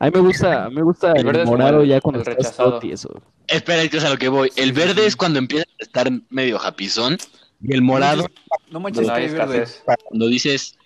[0.00, 2.20] A mí me gusta, a mí me gusta El el, verde morado el- ya cuando
[2.20, 2.70] el estás rechazado.
[2.70, 3.22] todo tieso.
[3.46, 4.50] Espera, es a lo que voy.
[4.56, 5.06] El verde sí.
[5.08, 7.18] es cuando empieza a estar medio japizón.
[7.62, 8.26] Y el morado,
[8.70, 9.66] No manches, No que hay verde.
[10.08, 10.76] cuando dices,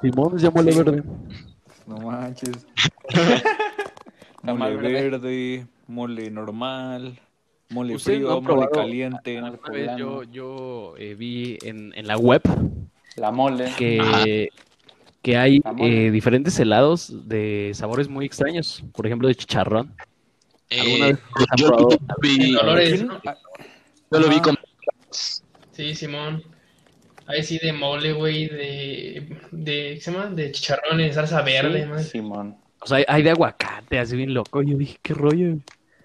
[0.00, 1.02] Simón ya mole verde.
[1.86, 2.66] No manches.
[4.42, 7.18] Mole verde, mole normal,
[7.70, 9.40] mole ¿Ustedes no frío, han mole caliente.
[9.72, 12.42] Vez yo, yo eh, vi en, en la web
[13.16, 13.72] La mole.
[13.76, 14.48] que,
[15.22, 16.06] que hay La mole.
[16.06, 19.94] eh, diferentes helados de sabores muy extraños, por ejemplo de chicharrón.
[20.70, 21.16] ¿Alguna eh,
[21.56, 21.88] yo, probado?
[21.90, 22.52] yo vi-.
[22.52, 23.20] ¿no?
[24.10, 24.56] Yo lo vi con...
[25.72, 26.42] Sí, Simón.
[27.28, 30.26] Ahí sí de mole, güey, de, de, ¿qué se llama?
[30.26, 32.08] De chicharrones, salsa verde, Sí, más.
[32.08, 32.56] Simón.
[32.80, 34.62] O sea, hay, hay de aguacate, así bien loco.
[34.62, 35.56] Yo dije, qué rollo.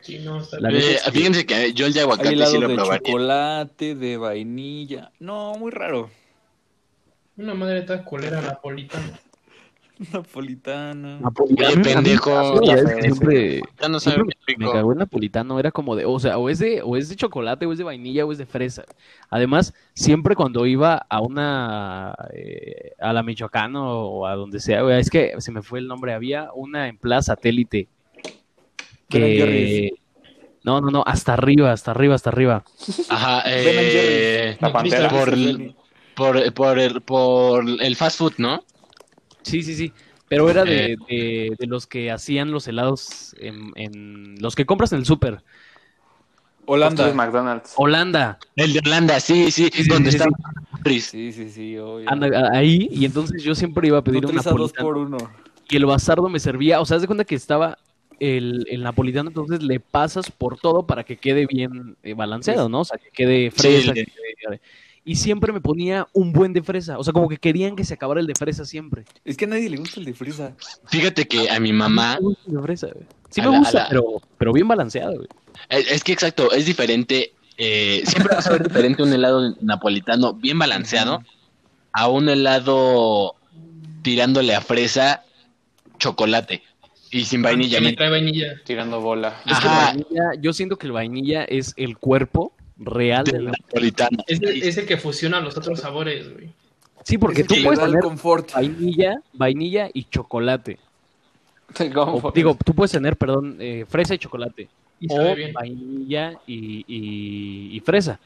[0.02, 0.76] Sí, no, está bien.
[0.82, 3.02] Eh, fíjense que yo el de aguacate sí lo de probaría.
[3.06, 5.12] chocolate, de vainilla.
[5.20, 6.10] No, muy raro.
[7.38, 9.20] Una madre toda culera napolitana.
[10.34, 12.60] Oye, mí- a mí- pendejo,
[13.02, 14.24] siempre, Ya no sabe
[14.58, 15.60] me cagó el napolitano.
[15.60, 17.84] Era como de, o sea, o es de, o es de chocolate, o es de
[17.84, 18.84] vainilla, o es de fresa.
[19.30, 25.10] Además, siempre cuando iba a una, eh, a la Michoacano o a donde sea, es
[25.12, 26.14] que se me fue el nombre.
[26.14, 27.88] Había una en Plaza Satélite
[29.12, 29.91] que,
[30.63, 32.63] no, no, no, hasta arriba, hasta arriba, hasta arriba.
[33.10, 35.10] Ajá, eh, La pantera.
[35.10, 35.30] por,
[36.15, 38.63] por, por, el, por el fast food, ¿no?
[39.43, 39.91] Sí, sí, sí.
[40.28, 40.97] Pero era de, Eh.
[41.10, 45.43] de, de los que hacían los helados en, en los que compras en el súper.
[46.65, 47.13] Holanda.
[47.13, 47.74] McDonald's.
[47.76, 48.38] Holanda.
[48.56, 50.30] El de Holanda, sí, sí, Sí, donde sí, está
[50.84, 51.02] sí.
[51.02, 52.10] Sí, sí, sí, obvio.
[52.10, 54.97] Anda a- ahí y entonces yo siempre iba a pedir un Nutriza dos napolitano por
[54.97, 55.17] uno.
[55.69, 57.78] y el bastardo me servía, o sea, haz de cuenta que estaba
[58.21, 62.81] el, el napolitano, entonces le pasas por todo para que quede bien eh, balanceado, ¿no?
[62.81, 63.93] O sea, que quede fresa.
[63.93, 64.62] Sí, que quede-
[65.03, 67.95] y siempre me ponía un buen de fresa, o sea, como que querían que se
[67.95, 69.03] acabara el de fresa siempre.
[69.25, 70.55] Es que a nadie le gusta el de fresa.
[70.86, 73.05] Fíjate que a mi mamá, Me gusta el de fresa, güey.
[73.31, 74.03] Sí me la- gusta, la- pero,
[74.38, 75.27] pero bien balanceado, güey.
[75.69, 77.34] es, es que exacto, es diferente.
[77.57, 81.23] eh, siempre vas a ver diferente un helado napolitano bien balanceado
[81.93, 83.34] a un helado
[84.03, 85.23] tirándole a fresa,
[85.97, 86.62] chocolate
[87.12, 87.78] y sin vainilla.
[87.78, 88.62] Que le ¿me- trae vainilla.
[88.63, 89.30] Tirando bola.
[89.45, 89.86] Es que el Ajá.
[89.88, 94.24] vainilla, yo siento que el vainilla es el cuerpo real del del napolitano.
[94.28, 96.50] Es, es el que fusiona los otros sabores, güey.
[97.04, 98.54] Sí, porque Es el tú puedes el tener confort.
[98.54, 100.80] vainilla, vainilla y chocolate.
[101.80, 104.67] El O, digo, tú puedes tener, perdón, eh, fresa y chocolate.
[105.00, 105.17] Y o
[105.54, 108.19] vainilla y, y- y fresa.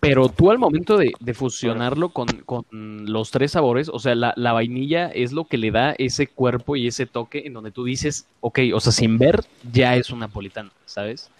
[0.00, 4.32] Pero tú al momento de, de fusionarlo con, con los tres sabores, o sea, la,
[4.36, 7.82] la vainilla es lo que le da ese cuerpo y ese toque en donde tú
[7.84, 11.30] dices, ok, o sea, sin ver ya es un napolitano, ¿sabes?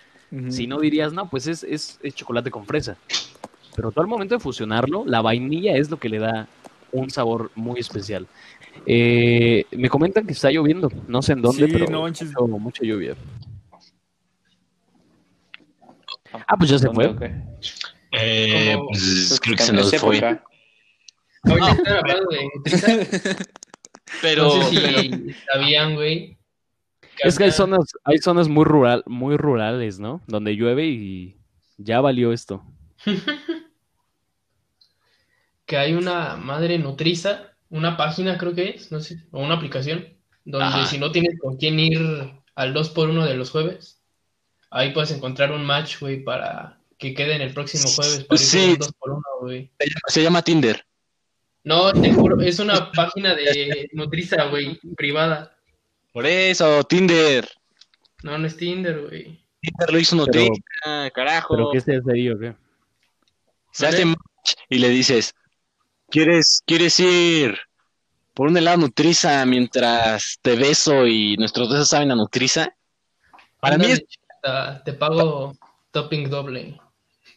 [0.50, 2.96] Si no dirías, no, pues es, es, es chocolate con fresa.
[3.74, 6.46] Pero tú al momento de fusionarlo, la vainilla es lo que le da
[6.92, 8.26] un sabor muy especial.
[8.84, 12.28] Eh, me comentan que está lloviendo, no sé en dónde, Sí, pero no manches.
[12.28, 13.14] mucho- mucha lluvia.
[16.46, 17.14] Ah, pues ya se ¿Dónde fue.
[17.14, 17.32] o qué?
[18.12, 20.16] Eh, pues, creo que se nos fue.
[20.16, 20.44] época.
[21.44, 22.86] Ahorita están hablando de Nutriza.
[24.22, 26.38] Pero, no sé si sabían, güey.
[27.20, 30.22] Es que hay zonas, hay zonas muy rural, muy rurales, ¿no?
[30.26, 31.36] Donde llueve y
[31.76, 32.64] ya valió esto.
[35.66, 40.08] que hay una madre nutriza, una página creo que es, no sé, o una aplicación,
[40.44, 40.86] donde Ajá.
[40.86, 42.00] si no tienes con quién ir
[42.54, 44.00] al 2x1 de los jueves,
[44.70, 48.46] ahí puedes encontrar un match, güey, para que quede en el próximo jueves para ir
[48.46, 48.76] Sí.
[48.98, 49.70] por un 2x1, güey.
[50.08, 50.84] se llama Tinder.
[51.64, 55.56] No, te juro, es una página de nutriza, güey, privada.
[56.12, 57.48] Por eso, Tinder.
[58.22, 59.44] No, no es Tinder, güey.
[59.60, 61.54] Tinder lo hizo Pero- Nutriza, carajo.
[61.56, 62.54] ¿Pero qué se hace ahí o qué?
[63.72, 65.34] Se hace match y le dices,
[66.10, 67.58] ¿Quieres, quieres ir
[68.32, 72.74] por un helado Nutriza mientras te beso y nuestros besos saben a Nutriza?
[73.60, 74.02] Para mí, es,
[74.42, 75.52] Ándale, Te pago
[75.90, 76.80] topping doble.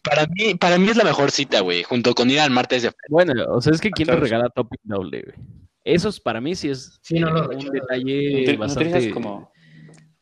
[0.03, 2.91] Para mí, para mí es la mejor cita, güey, junto con ir al martes de
[3.09, 5.35] Bueno, o sea, es que ¿quién te regala topping doble, güey?
[5.83, 9.51] Eso es, para mí sí es Sí, no lo un detalle bastante como...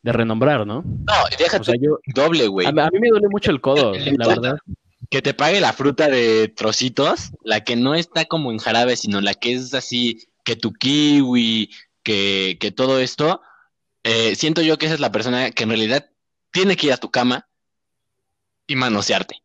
[0.02, 0.82] de renombrar, ¿no?
[0.82, 2.66] No, déjate O sea, yo, doble, güey.
[2.66, 4.56] a, a mí me duele mucho el codo, El- el la verdad.
[5.10, 9.20] Que te pague la fruta de trocitos, la que no está como en jarabe, sino
[9.20, 11.70] la que es así, que tu kiwi,
[12.02, 13.40] que, que todo esto.
[14.04, 16.08] eh, siento yo que esa es la persona que en realidad
[16.52, 17.48] tiene que ir a tu cama
[18.66, 19.36] y manosearte.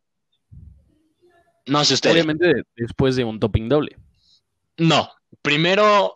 [1.68, 2.14] No sé ustedes.
[2.16, 3.98] Obviamente de- después de un topping doble.
[4.78, 5.10] No,
[5.42, 6.14] primero,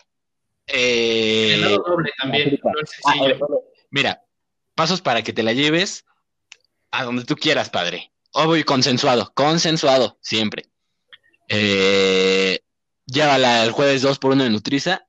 [0.67, 2.61] eh, El helado doble también, el
[3.05, 3.35] ah,
[3.89, 4.21] mira,
[4.75, 6.05] pasos para que te la lleves
[6.91, 8.11] a donde tú quieras, padre.
[8.31, 10.65] Obvio y consensuado, consensuado, siempre.
[11.47, 12.59] Eh,
[13.05, 15.07] llévala el jueves 2 por 1 de Nutriza,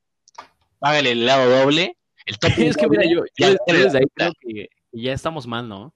[0.79, 1.96] págale el helado doble.
[2.26, 5.68] El topping Es que mira, yo, ya yo- desde ahí creo que ya estamos mal,
[5.68, 5.94] ¿no?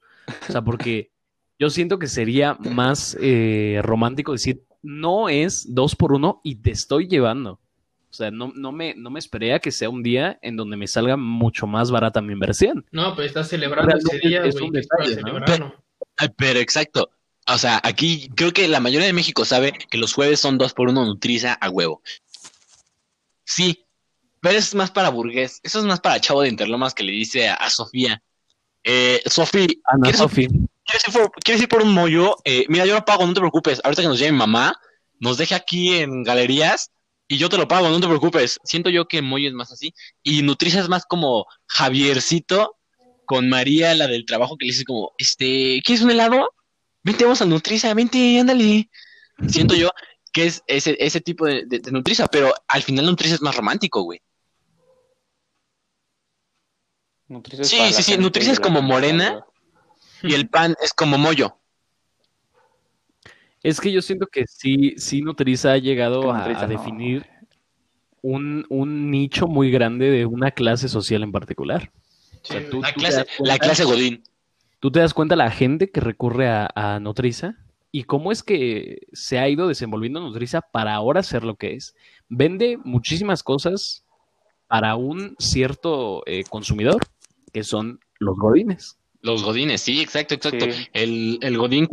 [0.49, 1.11] O sea, porque
[1.59, 6.71] yo siento que sería más eh, romántico decir, no es dos por uno y te
[6.71, 7.61] estoy llevando.
[8.11, 10.77] O sea, no, no, me, no me esperé a que sea un día en donde
[10.77, 12.87] me salga mucho más barata mi inversión.
[12.93, 14.67] No, pero estás celebrando ese día, es güey.
[14.67, 15.21] un detalle,
[16.37, 17.11] Pero exacto.
[17.49, 20.75] O sea, aquí creo que la mayoría de México sabe que los jueves son dos
[20.75, 22.03] por uno Nutriza a huevo.
[23.45, 23.85] Sí,
[24.41, 25.61] pero eso es más para burgués.
[25.63, 28.23] Eso es más para chavo de Interlomas que le dice a, a Sofía.
[28.85, 30.47] Eh, Sofía, Ana ¿quieres, Sofi.
[30.85, 32.37] ¿Quieres ir por, quieres ir por un mollo?
[32.45, 33.81] Eh, mira, yo lo pago, no te preocupes.
[33.85, 34.75] Ahorita que nos lleve mi mamá,
[35.21, 36.91] nos deje aquí en galerías
[37.29, 38.59] y yo te lo pago, no te preocupes.
[38.65, 39.95] Siento yo que mollo es más así.
[40.23, 42.77] Y Nutriza es más como Javiercito
[43.25, 46.51] con María, la del trabajo, que le dice como, este, ¿quieres un helado?
[47.03, 48.91] Vente, vamos a Nutriza, vente, ándale.
[49.49, 49.91] Siento yo
[50.33, 53.57] que es ese, ese tipo de, de, de Nutriza, pero al final Nutriza es más
[53.57, 54.21] romántico, güey.
[57.29, 59.45] Nutriza Sí, sí, sí, Nutriza es como morena.
[60.25, 61.57] Y el pan es como mollo.
[63.63, 66.69] Es que yo siento que sí, sí Nutriza ha llegado Que a, Nutriza a no.
[66.69, 67.27] definir
[68.23, 71.91] un, un nicho muy grande de una clase social en particular.
[72.43, 74.23] O sea, Sí, tú- La tú clase, das la cuenta- clase Godín.
[74.81, 77.57] Tú te das cuenta la gente que recurre a, a Nutriza
[77.91, 81.95] y cómo es que se ha ido desenvolviendo Nutriza para ahora ser lo que es.
[82.29, 84.05] Vende muchísimas cosas
[84.67, 87.01] para un cierto eh, consumidor,
[87.53, 88.99] que son los godines.
[89.25, 90.67] Los godines, sí, exacto, exacto.
[90.71, 90.87] Sí.
[90.93, 91.89] El, el godín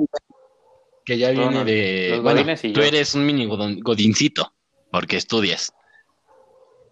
[1.05, 2.09] que ya viene de...
[2.11, 2.85] los Bueno, godines y tú yo.
[2.85, 4.53] eres un mini godon- godincito,
[4.91, 5.71] porque estudias.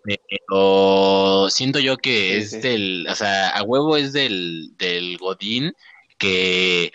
[0.04, 2.60] Pero siento yo que Sí, es sí.
[2.60, 3.08] del...
[3.10, 5.74] O sea, a huevo es del, del godín
[6.18, 6.92] que,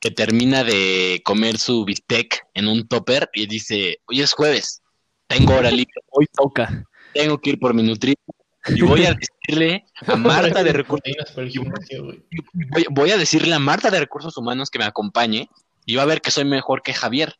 [0.00, 4.80] que termina de comer su bistec en un topper y dice, hoy es jueves,
[5.26, 6.84] tengo hora libre, Hoy toca.
[7.12, 8.24] tengo que ir por mi nutrición
[8.74, 14.00] y voy a decirle a Marta de Recursos voy, voy a decirle a Marta de
[14.00, 15.48] Recursos Humanos que me acompañe
[15.84, 17.34] y va a ver que soy mejor que Javier.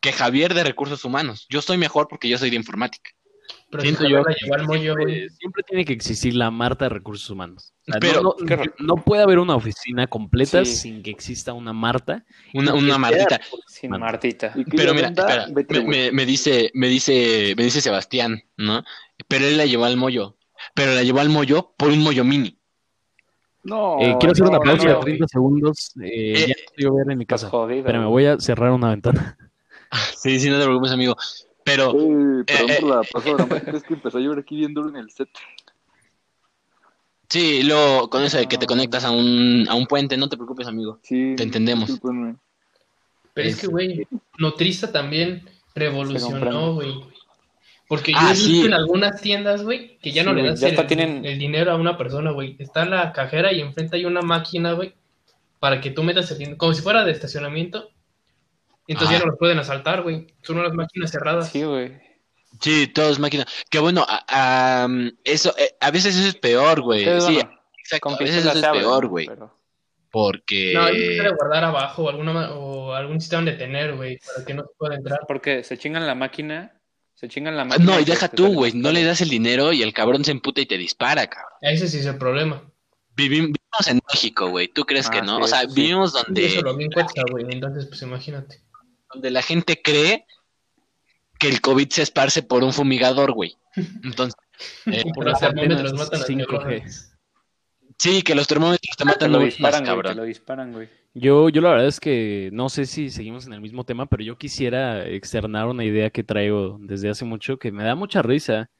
[0.00, 1.46] Que Javier de Recursos Humanos.
[1.48, 3.10] Yo soy mejor porque yo soy de informática.
[3.70, 4.22] Pero Siento si yo.
[4.24, 7.72] Siempre, siempre tiene que existir la Marta de Recursos Humanos.
[7.88, 10.76] O sea, Pero- no, no- no puede haber una oficina completa Sí.
[10.76, 12.24] sin que exista una Marta.
[12.54, 13.40] Una, una Martita.
[13.66, 13.90] Sin.
[13.90, 14.54] Martita.
[14.76, 15.46] Pero mira, espera,
[15.84, 18.84] me- me dice, me dice, me dice Sebastián, ¿no?
[19.26, 20.36] Pero él la llevó al mollo.
[20.74, 22.56] Pero la llevó al mollo por un mollo mini.
[23.64, 25.00] No, Eh, quiero hacer no, una pausa no, de no.
[25.00, 25.92] 30 segundos.
[26.02, 27.48] Eh, Eh, ya estoy a ver en mi casa.
[27.50, 27.84] jodido.
[27.84, 29.36] Pero me voy a cerrar una ventana.
[30.16, 31.16] Sí, sí, no te preocupes, amigo.
[31.64, 34.74] Pero Eh, perdón Eh, por la pausa dramática, es que empezó a llover aquí bien
[34.74, 35.28] duro en el set.
[37.28, 40.36] sí, luego con eso de que te conectas a un, a un puente, no te
[40.36, 40.98] preocupes, amigo.
[41.02, 41.98] Sí, Te entendemos.
[43.34, 44.06] Pero es que, güey,
[44.38, 46.94] Nutriza también revolucionó, güey.
[47.88, 48.66] Porque yo Ah, he visto sí.
[48.66, 51.72] en algunas tiendas, güey, que ya no Sí, le das el, hasta tienen- el dinero
[51.72, 52.54] a una persona, güey.
[52.58, 54.94] Está la cajera y enfrente hay una máquina, güey,
[55.58, 57.90] para que tú metas el dinero, como si fuera de estacionamiento.
[58.86, 59.18] Y entonces Ah.
[59.18, 60.26] ya no los pueden asaltar, güey.
[60.42, 61.48] Son unas máquinas cerradas.
[61.50, 61.98] Sí, güey.
[62.60, 63.46] Sí, todo es máquina.
[63.70, 64.24] Que bueno, a,
[64.84, 64.88] a-
[65.24, 67.04] eso, eh, a veces eso es peor, güey.
[67.04, 68.08] Pero Sí, bueno, exacto.
[68.10, 69.26] A veces eso es peor, güey.
[69.26, 69.56] Pero-
[70.10, 70.72] Porque.
[70.74, 74.44] No, hay que guardar abajo o, alguna, ma- o algún sistema de tener, güey, para
[74.46, 75.20] que no se pueda entrar.
[75.28, 76.74] Porque se chingan la máquina.
[77.18, 77.84] Se chingan la máquina.
[77.94, 78.72] No, y deja te tú, güey.
[78.74, 81.50] No le das el dinero y el cabrón se emputa y te dispara, cabrón.
[81.62, 82.62] Ese sí es el problema.
[83.16, 84.68] Vivim- vivimos en México, güey.
[84.68, 85.38] ¿Tú crees Ah, que no?
[85.38, 85.66] sí, o sea, sí.
[85.74, 87.44] vivimos donde, eso lo vi en Cuetza, güey.
[87.50, 88.62] Entonces, pues imagínate.
[89.12, 90.26] donde la gente cree
[91.40, 93.56] que el COVID se esparce por un fumigador, güey.
[94.04, 94.36] Entonces,
[94.86, 96.36] eh, Por los termómetros matan a 5G.
[96.36, 97.12] neuronas.
[97.98, 99.82] sí, que los termómetros te Te matan lo no disparan, güey.
[99.82, 100.16] Te cabrón.
[100.18, 100.88] lo disparan, güey.
[101.20, 104.22] Yo, yo la verdad es que no sé si seguimos en el mismo tema, pero
[104.22, 108.70] yo quisiera externar una idea que traigo desde hace mucho que me da mucha risa.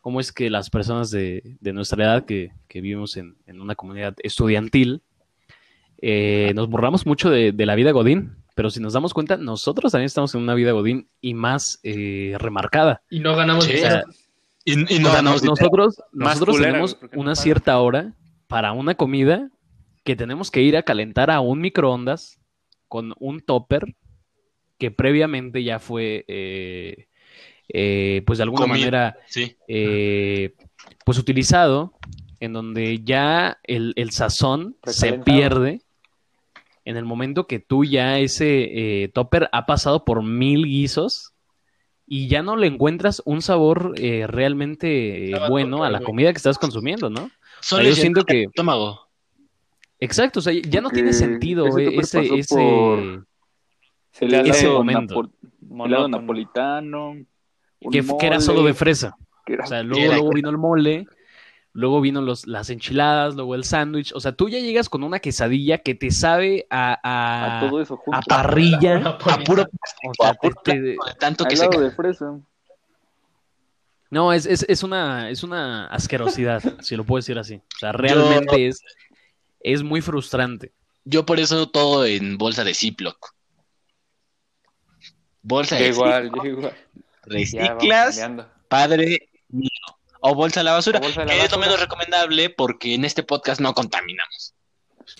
[0.00, 3.76] Cómo es que las personas de, de nuestra edad que, que vivimos en, en una
[3.76, 5.02] comunidad estudiantil,
[6.00, 9.92] eh, nos borramos mucho de, de la vida Godín, pero si nos damos cuenta, nosotros
[9.92, 13.02] también estamos en una vida Godín y más eh, remarcada.
[13.08, 13.74] Y no ganamos Sí.
[13.74, 14.02] O sea,
[14.64, 14.86] dinero.
[14.90, 18.14] Y, o sea, ganamos nosotros, nosotros culera, tenemos no una cierta hora
[18.48, 19.48] para una comida
[20.08, 22.40] que tenemos que ir a calentar a un microondas
[22.88, 23.94] con un topper
[24.78, 27.08] que previamente ya fue, eh,
[27.68, 29.54] eh, pues de alguna manera, Sí.
[29.68, 30.54] eh,
[31.04, 31.92] pues utilizado,
[32.40, 35.82] en donde ya el, el sazón se pierde
[36.86, 41.34] en el momento que tú ya ese eh, topper ha pasado por mil guisos
[42.06, 46.38] y ya no le encuentras un sabor eh, realmente Estaba bueno a la comida que
[46.38, 47.30] estás consumiendo, ¿no?
[47.60, 49.07] Solo yo siento que- estómago.
[50.00, 52.54] Exacto, o sea, ya no tiene sentido ese ese, ese...
[52.54, 53.26] por-
[54.12, 55.14] Se le ese helado momento.
[55.22, 57.14] napo- helado napolitano.
[57.90, 59.16] que, que era solo de fresa.
[59.44, 61.06] que era- O sea, luego, Era- luego vino el mole,
[61.72, 64.12] luego vino los, las enchiladas, luego el sándwich.
[64.14, 67.80] O sea, tú ya llegas con una quesadilla que te sabe a, a a, todo
[67.80, 68.18] eso junto.
[68.18, 68.98] a parrilla.
[68.98, 72.38] A puro O sea, a puro te- te- tanto Al que se helado de fresa.
[74.10, 77.56] No, es, es, es una, es una asquerosidad, si lo puedo decir así.
[77.56, 78.80] O sea, realmente es,
[79.60, 80.72] es muy frustrante.
[81.04, 83.34] Yo por eso todo en bolsa de Ziploc.
[85.42, 86.76] Bolsa de igual, Ziploc, igual.
[87.24, 88.30] Reciclas,
[88.68, 89.70] padre mío.
[90.20, 90.98] O bolsa a la basura.
[91.00, 94.54] Bolsa la que es lo menos recomendable porque en este podcast no contaminamos.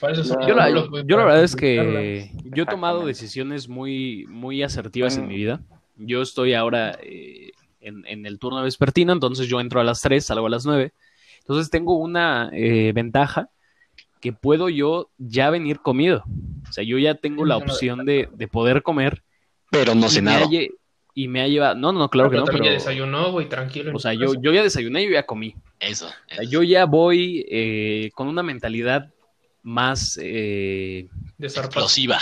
[0.00, 5.16] Pues eso Yo la, yo verdad es que yo he tomado decisiones muy, muy asertivas
[5.16, 5.28] en Mm.
[5.28, 5.60] mi vida.
[5.96, 10.24] Yo estoy ahora eh, en, en el turno vespertino, entonces yo entro a las 3,
[10.24, 10.92] salgo a las 9.
[11.40, 13.48] Entonces tengo una eh, ventaja
[14.20, 16.24] que puedo yo ya venir comido.
[16.68, 19.22] O sea, yo ya tengo la opción de, de poder comer
[19.70, 20.44] Pero no sé nada.
[20.46, 20.70] lle-
[21.14, 21.74] y me ha llevado...
[21.74, 22.62] No, no, no, claro que no, pero...
[22.64, 23.90] ya desayunó, güey, tranquilo.
[23.94, 25.54] O sea, yo, yo ya desayuné y yo ya comí.
[25.80, 26.06] Eso.
[26.06, 26.50] O sea, eso.
[26.50, 29.12] yo ya voy eh, con una mentalidad
[29.62, 30.18] más...
[30.22, 31.08] eh.
[31.40, 32.20] Explosiva.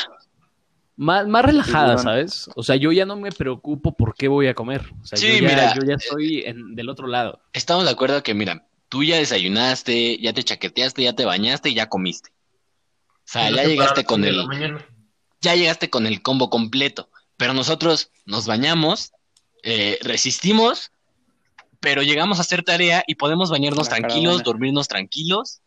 [0.97, 1.99] más, más relajada.
[1.99, 2.49] ¿sabes?
[2.57, 4.83] O sea, yo ya no me preocupo por qué voy a comer.
[5.03, 5.75] O sea, Sí, yo, ya, mira.
[5.75, 7.41] yo ya estoy en- del otro lado.
[7.53, 11.75] Estamos de acuerdo que, mira, tú ya desayunaste, ya te chaqueteaste, ya te bañaste y
[11.75, 12.31] ya comiste.
[12.31, 14.47] O sea, No ya te llegaste con el,
[15.41, 17.11] ya llegaste con el combo completo.
[17.37, 19.13] Pero nosotros nos bañamos,
[19.63, 20.93] eh, resistimos,
[21.81, 24.43] pero llegamos a hacer tarea y podemos bañarnos La tranquilos, caravana.
[24.45, 25.61] dormirnos tranquilos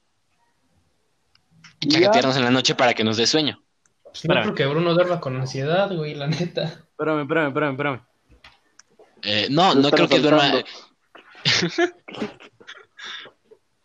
[1.79, 1.99] y ya.
[1.99, 3.61] chaquetearnos en la noche para que nos dé sueño.
[4.03, 6.63] Pues no, porque Bruno duerma con ansiedad, güey, la neta.
[6.63, 8.01] Espérame, espérame, espérame, espérame.
[9.21, 10.51] Eh, no, no creo que duerma.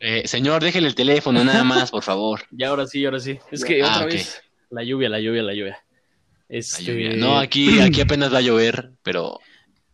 [0.06, 2.40] Eh, señor, déjele el teléfono nada más, por favor.
[2.50, 3.38] Ya, ahora sí, ahora sí.
[3.50, 5.78] Es que Ah, otra vez, la lluvia, la lluvia, la lluvia.
[6.48, 6.84] La Este...
[6.84, 7.16] lluvia.
[7.16, 9.38] No, aquí, aquí apenas va a llover, pero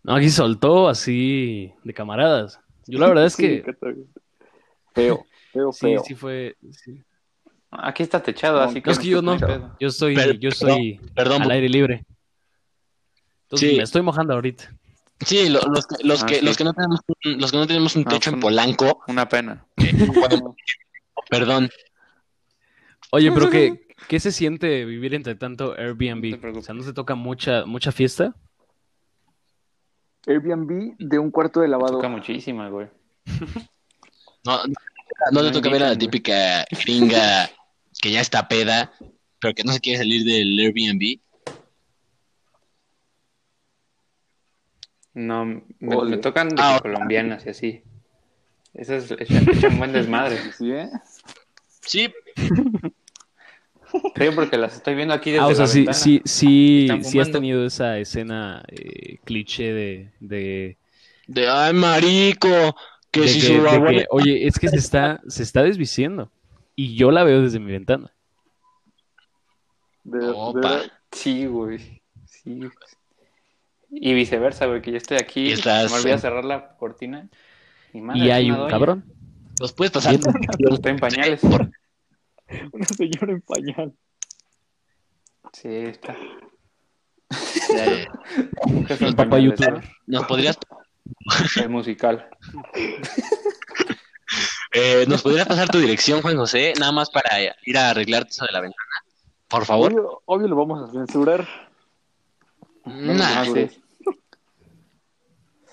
[0.03, 2.59] no, aquí soltó así de camaradas.
[2.87, 4.05] Yo la verdad es que tal.
[4.95, 6.03] Feo, feo, sí, feo.
[6.05, 6.57] sí fue...
[6.73, 7.01] sí.
[7.71, 8.87] Aquí está techado, No, así que.
[8.89, 11.43] No, es que yo no, yo estoy, Pero- yo estoy perdón.
[11.43, 12.05] al aire libre.
[13.45, 13.77] Entonces Sí.
[13.77, 14.75] me estoy mojando ahorita.
[15.25, 16.45] Sí, lo- los, que- los, Ah, que, sí.
[16.45, 19.67] los que no tenemos un, los que no tenemos un techo en Polanco, Una pena.
[21.31, 21.71] perdón,
[23.13, 26.39] Oye, pero ¿qué, qué se siente vivir entre tanto No Airbnb?
[26.41, 26.65] preocupes.
[26.65, 28.35] O sea, ¿no se toca mucha, mucha fiesta?
[30.27, 31.95] Airbnb de un cuarto de lavado.
[31.97, 32.89] Toca muchísima, güey.
[34.45, 34.59] no,
[35.33, 37.51] no te No toca ver a la típica gringa
[38.01, 38.93] que ya está peda,
[39.41, 41.21] pero que no se quiere salir del Airbnb.
[45.15, 45.45] No,
[45.81, 47.83] me, tocan de Ah, colombianas y así.
[48.75, 50.37] Eso es echan, echan buen desmadre.
[50.59, 50.89] ¿Sí, eh?
[51.81, 52.13] Sí,
[54.15, 55.99] Creo porque las estoy viendo aquí desde Ah, o sea, la sí, ventana.
[55.99, 60.77] sí, sí, sí has tenido esa escena eh, cliché de, de,
[61.27, 62.77] de ay marico,
[63.11, 66.31] que de si que- su que, abuela- oye, es que se está, se está desviciendo.
[66.77, 68.13] Y yo la veo desde mi ventana.
[70.05, 70.83] De, de- Opa.
[71.11, 72.01] Sí, güey.
[72.27, 72.61] Sí.
[73.91, 77.29] Y viceversa, güey, que yo estoy aquí, Y estás- me olvidé cerrar la cortina.
[77.93, 78.71] Y, madre, Y hay un doña.
[78.71, 79.05] cabrón.
[79.59, 80.15] los puedes pasar.
[80.15, 81.43] Está en pañales.
[81.45, 83.93] Una señora en pañal.
[85.53, 86.17] Sí, está.
[89.01, 89.83] El papá youtuber.
[90.07, 90.59] nos podrías,
[91.61, 92.29] El musical.
[94.73, 97.29] eh, nos podrías pasar tu dirección, Juan José, nada más para
[97.65, 99.05] ir a arreglarte eso de la ventana,
[99.49, 99.93] por favor.
[99.93, 101.47] Obvio, obvio lo vamos a censurar.
[102.85, 103.80] No, Nah, sí.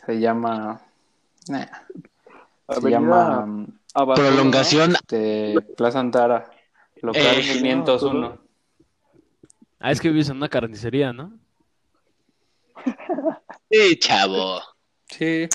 [0.07, 0.81] Se llama.
[1.49, 1.65] nah,
[2.69, 3.67] se llama.
[4.15, 6.49] prolongación este, Plaza Antara.
[7.01, 8.37] Local Eh, 501.
[9.79, 11.37] Ah, es que vives en una carnicería, ¿no?
[13.69, 14.61] Sí, chavo.
[15.09, 15.47] Sí.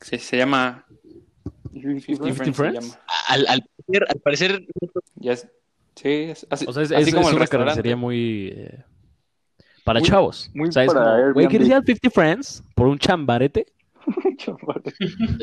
[0.00, 0.84] Sí, se llama
[1.72, 2.16] 50 Friends?
[2.18, 2.44] Friends.
[2.44, 2.84] se Friends?
[2.84, 3.00] llama.
[3.28, 4.66] Al, al parecer, al parecer,
[5.14, 5.48] Ya es-
[5.94, 8.48] sí, es así, O sea, es, así es- como es el una carnicería muy...
[8.54, 8.84] eh,
[9.84, 10.50] para Muy- chavos.
[10.54, 11.46] muy o sea, para güey.
[11.48, 13.66] ¿quieres ir al 50 Friends por un chambarete?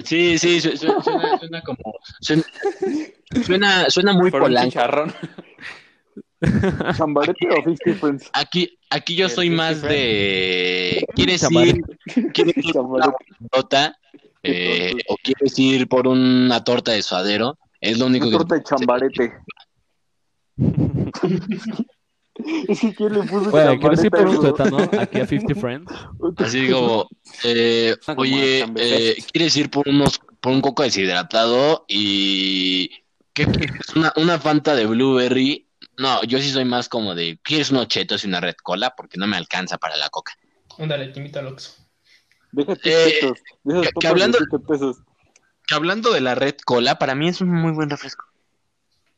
[0.04, 2.44] sí, sí, su- su- suena, suena como, suena,
[3.46, 4.70] suena, suena muy Por polanco.
[4.70, 5.14] chicharrón.
[6.98, 8.30] ¿Chambarete o 50 Friends?
[8.34, 11.82] Aquí, aquí yo soy 50 más de, ¿quieres ir,
[12.34, 13.14] quieres ir por una
[13.52, 13.96] torta
[14.44, 17.58] eh, o quieres ir por una torta de suadero?
[17.80, 19.34] Es lo único Una que torta de chambarete.
[22.68, 24.78] Es que ¿quién le puso Güey, ¿quieres ir por un chambarete a eso?
[24.80, 25.94] tuétano aquí a 50 Friends?
[26.38, 27.08] Así como,
[27.44, 28.94] eh, Como oye, Chambefest.
[29.20, 32.90] eh, ¿quieres ir por unos, por un coco deshidratado y
[33.34, 33.90] qué quieres?
[33.96, 35.68] Una, una Fanta de blueberry?
[35.98, 38.94] No, yo sí soy más como de, ¿quieres unos chetos y una red cola?
[38.96, 40.34] Porque no me alcanza para la coca.
[40.80, 41.74] Ándale, te invito al Oxxo.
[42.54, 43.38] Déjate Eh, chetos.
[43.64, 44.98] De que- que de hablando- siete pesos.
[45.68, 48.26] Que hablando de la red cola, para mí es un muy buen refresco.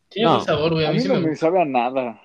[0.09, 0.35] Tiene No.
[0.35, 0.85] buen sabor, güey.
[0.85, 2.19] A A mí mí sí no me me sabe a nada.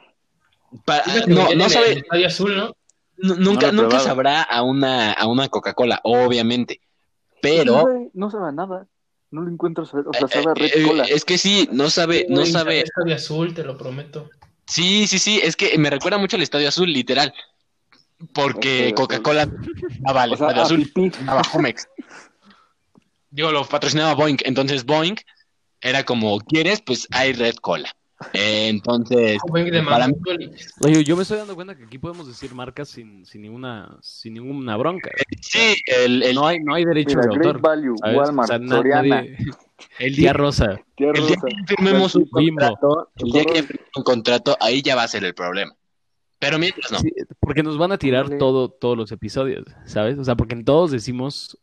[0.84, 2.74] Pa- Fíjate que no, no sabe, el estadio azul, ¿no?
[3.16, 6.80] nu- nunca, No nunca sabrá a una, a una Coca-Cola, obviamente.
[6.80, 8.86] No Pero sabe, no sabe a nada.
[9.30, 10.06] No lo encuentro saber.
[10.08, 11.04] O sea, eh, sabe a red eh, cola.
[11.04, 12.80] es que sí, no sabe, no sabe.
[12.80, 14.30] Estadio azul, te lo prometo.
[14.66, 17.32] Sí, sí, sí, es que me recuerda mucho al Estadio Azul, literal.
[18.34, 19.48] Porque Coca-Cola
[20.00, 21.88] daba al O sea, Estadio a Azul, Homex.
[23.30, 24.38] Digo, lo patrocinaba Boeing.
[24.44, 25.16] Entonces Boeing
[25.80, 26.82] era como, ¿quieres?
[26.82, 27.94] Pues hay Red Cola.
[28.32, 30.14] Eh, entonces, de para mí-.
[30.80, 34.34] Oye, yo me estoy dando cuenta que aquí podemos decir marcas sin, sin ninguna, sin
[34.34, 35.10] ninguna bronca.
[35.40, 37.60] sí, el, el, No hay, no hay derecho Mira, de Great autor.
[37.62, 38.16] Value, ¿sabes?
[38.16, 39.36] Walmart, O sea, na- Soriana, nadie-
[40.00, 40.80] El día rosa.
[40.96, 43.64] Tía el día que firmemos un contrato, el día que
[43.94, 45.72] un contrato, ahí ya va a ser el problema.
[46.40, 46.98] Pero mientras no.
[46.98, 50.18] Sí, porque nos van a tirar todo, todos los episodios, ¿sabes?
[50.18, 51.56] O sea, porque en todos decimos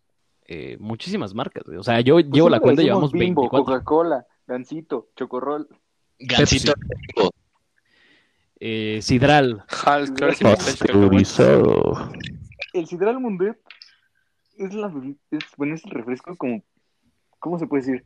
[0.48, 1.64] eh, muchísimas marcas.
[1.78, 3.66] O sea, yo Pues llevo la siempre cuenta y llevamos Bimbo, 24.
[3.66, 5.68] Coca-Cola, Gansito, Chocorrol.
[6.20, 6.74] Gansito.
[8.60, 9.64] Eh, Sidral.
[9.86, 10.46] Hal, claro, sí,
[10.86, 10.92] que.
[12.74, 13.58] El Sidral Mundet
[14.58, 14.92] es la
[15.32, 16.64] es, bueno, es el refresco como
[17.40, 18.06] ¿cómo se puede decir?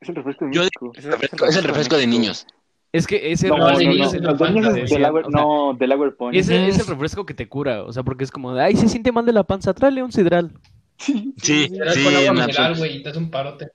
[0.00, 0.92] Es el refresco de Yo- México.
[0.94, 2.46] Es Es el refresco de niños.
[2.92, 5.26] Es que ese No, No, no, de no, niños no, es el la de Delaware,
[5.26, 6.36] o sea, no, Delaware Point.
[6.38, 7.84] Ese es el refresco que te cura.
[7.84, 10.12] O sea, porque es como de, ay, se siente mal de la panza, tráele un
[10.12, 10.52] Sidral.
[10.98, 12.78] Sí, Sí, sí, con agua en mineral, absoluto.
[12.80, 13.68] güey, y te hace un parote.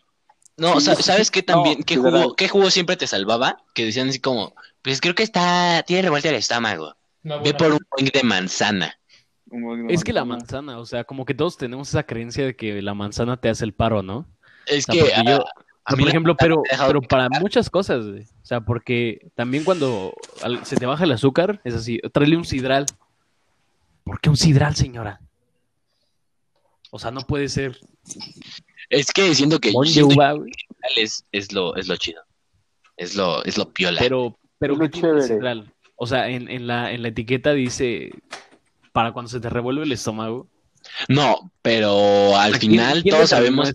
[0.57, 1.31] No, Sí, ¿sabes sí.
[1.33, 1.79] qué también?
[1.79, 2.35] No, ¿Qué, jugo.
[2.35, 3.57] ¿Qué jugo siempre te salvaba?
[3.73, 6.95] Que decían así como, pues creo que está, tiene revuelta el estómago.
[7.23, 8.97] Ve por un boing de manzana.
[9.89, 12.93] Es que la manzana, o sea, como que todos tenemos esa creencia de que la
[12.93, 14.25] manzana te hace el paro, ¿no?
[14.65, 16.87] Es O sea, que, porque yo- ah, a mí por ejemplo, pero, me ha dejado
[16.89, 18.23] pero para muchas cosas, güey.
[18.23, 20.13] O sea, porque también cuando
[20.63, 22.85] se te baja el azúcar, es así, tráele un sidral.
[24.03, 25.19] ¿Por qué un sidral, señora?
[26.91, 27.79] O sea, no puede ser
[28.89, 30.15] Es que siento que, siento
[30.97, 32.21] es, es, lo, es lo chido.
[32.97, 33.99] Es lo, es lo piola.
[33.99, 35.73] Pero, pero ¿qué tiene sidral?
[35.95, 38.11] O sea, en, en la, en la etiqueta dice
[38.91, 40.47] para cuando se te revuelve el estómago.
[41.09, 43.73] No, pero al O sea, ¿quién- final quién todos sabemos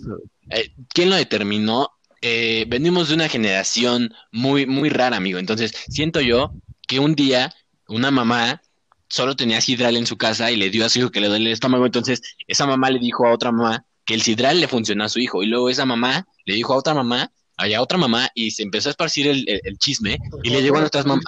[0.50, 1.90] eh, quién lo determinó.
[2.22, 5.38] Eh, venimos de una generación muy, muy rara, amigo.
[5.38, 6.52] Entonces, siento yo
[6.86, 7.54] que un día
[7.88, 8.60] una mamá
[9.08, 11.46] solo tenía sidral en su casa y le dio a su hijo que le duele
[11.46, 11.86] el estómago.
[11.86, 15.20] Entonces, esa mamá le dijo a otra mamá que el sidral le funcionó a su
[15.20, 15.40] hijo.
[15.44, 18.88] Y luego esa mamá le dijo a otra mamá, a otra mamá, y se empezó
[18.88, 20.18] a esparcir el, el- el chisme.
[20.42, 21.22] Y le llegó a nuestras mamás.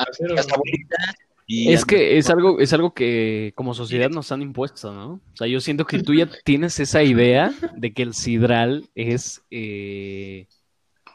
[1.47, 5.13] Y Es que es algo, es algo que como sociedad nos han impuesto, ¿no?
[5.15, 9.43] O sea, yo siento que tú ya tienes esa idea de que el sidral es
[9.51, 10.47] eh,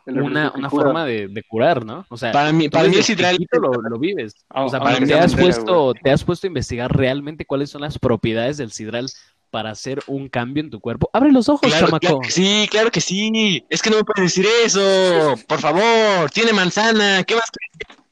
[0.05, 2.05] una, forma de, de curar, ¿no?
[2.09, 4.35] O sea, para mí, para mí el sidral lo, lo vives.
[4.53, 7.69] O sea, Ah, para aunque te has puesto, te has puesto a investigar realmente cuáles
[7.71, 9.09] son las propiedades del sidral
[9.49, 11.09] para hacer un cambio en tu cuerpo.
[11.13, 11.99] Abre los ojos, Claro, chamaco.
[11.99, 13.65] claro que sí, claro que sí.
[13.69, 15.35] Es que no me puedes decir eso.
[15.47, 17.23] Por favor, tiene manzana.
[17.23, 17.45] ¿Qué más?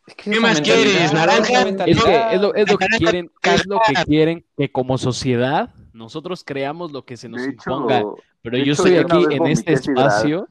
[0.07, 1.13] Es que ¿Qué esa más mentalidad, quieres?
[1.13, 1.61] ¿Naranja?
[1.61, 5.73] Es que es lo, es lo que quieren, es lo que quieren que como sociedad
[5.93, 8.03] nosotros creamos lo que se nos De hecho, imponga.
[8.41, 10.47] Pero yo hecho, estoy aquí en este espacio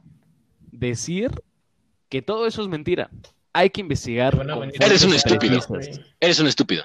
[0.72, 1.30] decir
[2.08, 3.10] que todo eso es mentira.
[3.52, 4.36] Hay que investigar.
[4.80, 5.60] Eres un estúpido.
[6.18, 6.84] Eres un estúpido.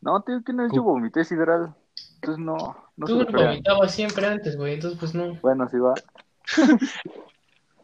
[0.00, 1.74] No, tío, que no yo vomité sidral.
[2.16, 5.34] Entonces no, no Tú vomitabas siempre antes, güey, entonces pues no.
[5.42, 5.94] Bueno, sí va.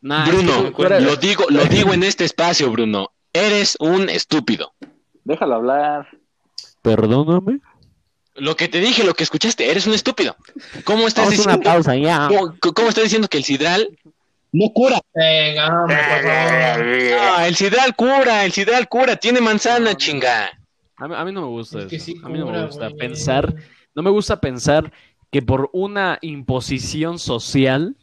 [0.03, 3.11] Nah, Bruno, lo digo, lo digo en este espacio, Bruno.
[3.33, 4.73] Eres un estúpido.
[5.25, 6.09] Déjalo hablar.
[6.83, 7.61] Perdóname.
[8.35, 10.37] Lo que te dije, lo que escuchaste, eres un estúpido.
[10.85, 11.71] ¿Cómo estás Vamos a una diciendo?
[11.71, 12.29] pausa ya.
[12.29, 13.99] ¿Cómo, cómo estás diciendo que el sidral
[14.53, 15.01] no cura?
[15.15, 16.87] Venga, hombre, por favor.
[17.39, 20.51] No, el sidral cura, el sidral cura, tiene manzana, chinga.
[20.97, 22.05] A mí, a mí no me gusta Es que eso.
[22.07, 23.55] sí a mí no me gusta pensar,
[23.95, 24.93] no me gusta pensar
[25.31, 27.97] que por una imposición social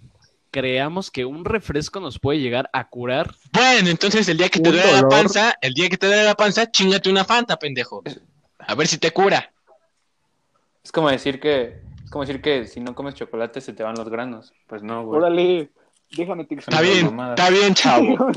[0.51, 3.35] creamos que un refresco nos puede llegar a curar.
[3.51, 6.35] Bueno, entonces el día que te duele la panza, el día que te duele la
[6.35, 8.03] panza, chingate una fanta, pendejo.
[8.59, 9.51] A ver si te cura.
[10.83, 13.95] Es como decir que, es como decir que si no comes chocolate se te van
[13.95, 14.53] los granos.
[14.67, 15.19] Pues no, güey.
[15.19, 15.69] Órale,
[16.11, 18.07] déjame te Está bien, está bien, chavo.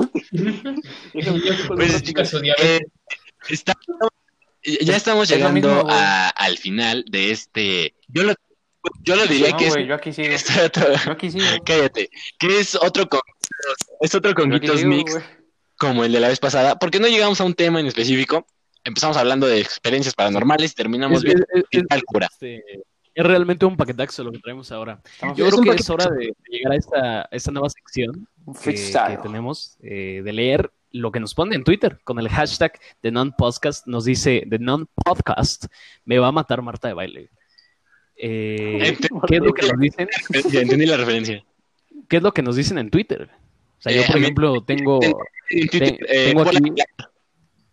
[1.13, 2.03] Déjame te Pues,
[2.59, 2.79] Eh,
[3.49, 3.73] está-
[4.63, 7.95] ya estamos Es llegando mismo, a- al final de este.
[8.07, 8.33] Yo lo,
[9.03, 10.29] yo lo diría No, que es, güey, yo aquí sigo.
[10.33, 11.45] es otro- Yo aquí sigo.
[11.65, 12.09] cállate,
[12.39, 13.21] que es otro con,
[14.01, 15.17] es otro conguitos mix
[15.77, 18.45] como el de la vez pasada, porque no llegamos a un tema en específico.
[18.83, 22.27] Empezamos hablando de experiencias paranormales y terminamos Es, viendo tal cura.
[22.31, 22.63] este,
[23.13, 25.01] es realmente un paquetaxo lo que traemos ahora.
[25.05, 28.27] Estamos- Yo Es creo que es hora de, llegar a esta, esta nueva sección
[28.63, 32.73] que, que tenemos eh, de leer lo que nos pone en Twitter con el hashtag
[33.01, 33.87] de non-podcast.
[33.87, 35.65] Nos dice de non-podcast,
[36.05, 37.29] me va a matar Marta de baile.
[38.15, 40.09] Eh, ¿Qué es lo que nos dicen?
[40.51, 41.43] Ya entendí la referencia.
[42.07, 43.29] ¿Qué es lo que nos dicen en Twitter?
[43.79, 44.99] O sea, yo, Eh, por mí- tengo,
[45.49, 46.71] En Twitter, Te- eh, tengo hola, aquí-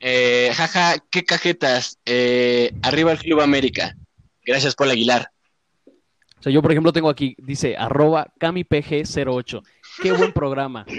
[0.00, 1.98] eh, jaja, qué cajetas.
[2.06, 3.94] Eh, arriba el Club América.
[4.44, 5.30] Gracias, Paul Aguilar.
[6.38, 9.62] o sea, yo, por ejemplo, tengo aquí, dice arroba camipg08.
[10.02, 10.84] Qué buen programa.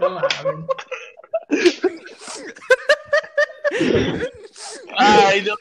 [0.00, 0.66] No mames.
[4.96, 5.54] Ay, no.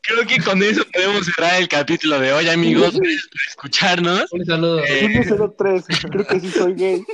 [0.00, 2.94] Creo que con eso podemos cerrar el capítulo de hoy, amigos.
[2.98, 4.32] Gracias por escucharnos.
[4.32, 4.78] Un saludo.
[4.84, 7.04] Eh, Julio 03, creo que sí soy gay.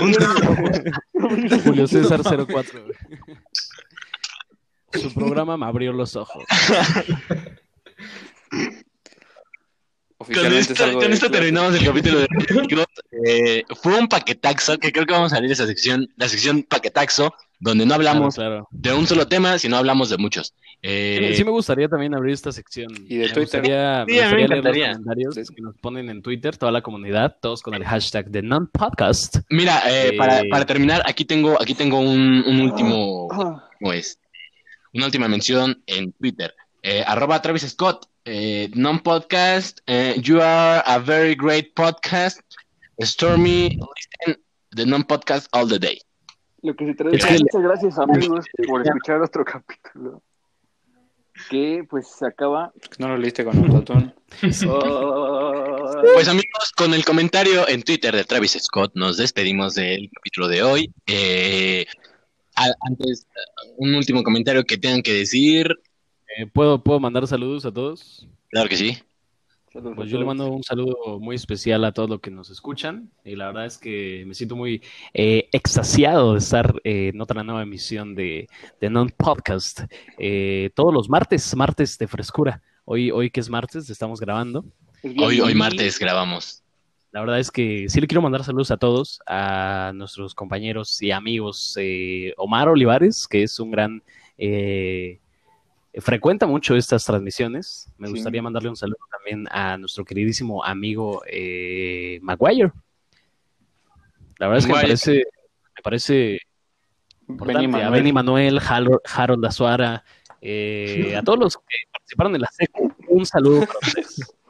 [0.00, 2.84] Un Julio César 04.
[2.84, 2.96] güey.
[4.94, 6.44] Su programa me abrió los ojos.
[10.22, 12.26] Con Oficialmente esto, salgo con esto terminamos el capítulo de.
[13.24, 16.62] Eh, fue un paquetaxo que creo que vamos a salir de esa sección, la sección
[16.64, 18.68] paquetaxo, donde no hablamos Claro, claro.
[18.72, 20.54] de un solo tema, sino hablamos de muchos.
[20.82, 22.90] Eh, Sí, me- sí me gustaría también abrir esta sección.
[23.08, 23.60] Y de me Twitter.
[23.60, 25.54] Gustaría, Sí, me gustaría leer los comentarios Sí.
[25.54, 29.36] que nos ponen en Twitter, toda la comunidad, todos con el hashtag de non-podcast.
[29.50, 33.92] Mira, eh, Eh, para, para terminar, aquí tengo, aquí tengo un, un último, Ah, ¿cómo
[33.92, 34.18] es?
[34.94, 36.54] Una última mención en Twitter.
[36.82, 42.40] Eh, arroba Travis Scott, eh, non-podcast, eh, you are a very great podcast.
[43.00, 44.42] Stormy, listen
[44.76, 45.98] the non-podcast all the day.
[46.62, 50.22] Lo que se trae Es que- muchas gracias amigos por escuchar otro capítulo.
[51.50, 52.72] Que pues se acaba.
[52.98, 54.14] No lo leíste con autotune.
[56.14, 60.62] Pues amigos, con el comentario en Twitter de Travis Scott nos despedimos del capítulo de
[60.62, 60.92] hoy.
[61.06, 61.86] Eh,
[62.82, 63.26] antes,
[63.76, 65.74] un último comentario que tengan que decir.
[66.36, 68.26] Eh, ¿puedo, ¿Puedo mandar saludos a todos?
[68.50, 68.98] Claro que sí.
[69.96, 73.36] Pues yo le mando un saludo muy especial a todos los que nos escuchan y
[73.36, 74.82] la verdad es que me siento muy
[75.14, 78.48] eh, extasiado de estar eh, en otra nueva emisión de,
[78.82, 79.80] de Non Podcast
[80.18, 82.60] eh, todos los martes, martes de frescura.
[82.84, 84.62] Hoy, hoy que es martes, estamos grabando.
[85.02, 86.62] Hoy, hoy martes grabamos.
[87.10, 91.12] La verdad es que sí le quiero mandar saludos a todos, a nuestros compañeros y
[91.12, 91.78] amigos.
[91.80, 94.02] eh, Omar Olivares, que es un gran...
[94.36, 95.18] eh,
[96.00, 97.90] frecuenta mucho estas transmisiones.
[97.98, 98.14] Me Sí.
[98.14, 102.72] gustaría mandarle un saludo también a nuestro queridísimo amigo eh, Maguire.
[104.38, 105.12] La verdad es que me parece,
[105.76, 106.38] me parece
[107.28, 107.66] importante.
[107.66, 107.90] Benny A.
[107.90, 110.04] Benny Manuel, Harold, Harold Azuara,
[110.40, 114.34] eh, a todos los que participaron en la secu, un saludo para ustedes.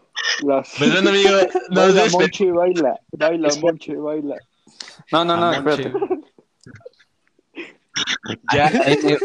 [0.45, 0.75] Las...
[0.79, 1.31] Perdón, amigo,
[1.71, 2.11] nos Baila.
[2.13, 3.01] Monche, baila.
[3.11, 4.37] Baila, Monche, baila.
[5.11, 5.93] No, no, no, espérate.
[8.55, 9.19] Ya, Eh, eh,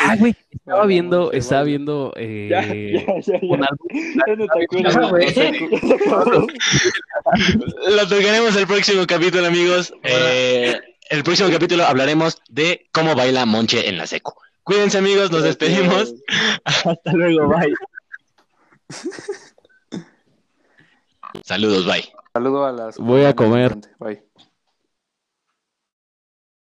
[0.00, 3.66] ah, güey, estaba viendo, estaba viendo eh, ya, ya, un ya.
[3.66, 3.88] álbum.
[4.26, 4.94] Ya no te acuerdas.
[4.94, 5.26] Ya, güey.
[5.26, 5.48] Ya se
[5.94, 6.46] acabó.
[7.88, 9.94] Lo tocaremos el próximo capítulo, amigos.
[10.02, 10.78] Eh,
[11.10, 14.36] el próximo capítulo hablaremos de cómo baila Monche en la seco.
[14.62, 16.14] Cuídense, amigos, nos despedimos.
[16.64, 17.74] Hasta luego, bye.
[21.44, 22.04] Saludos, bye.
[22.32, 22.98] Saludo a las.
[22.98, 23.76] Voy a comer.
[23.98, 24.22] Bye.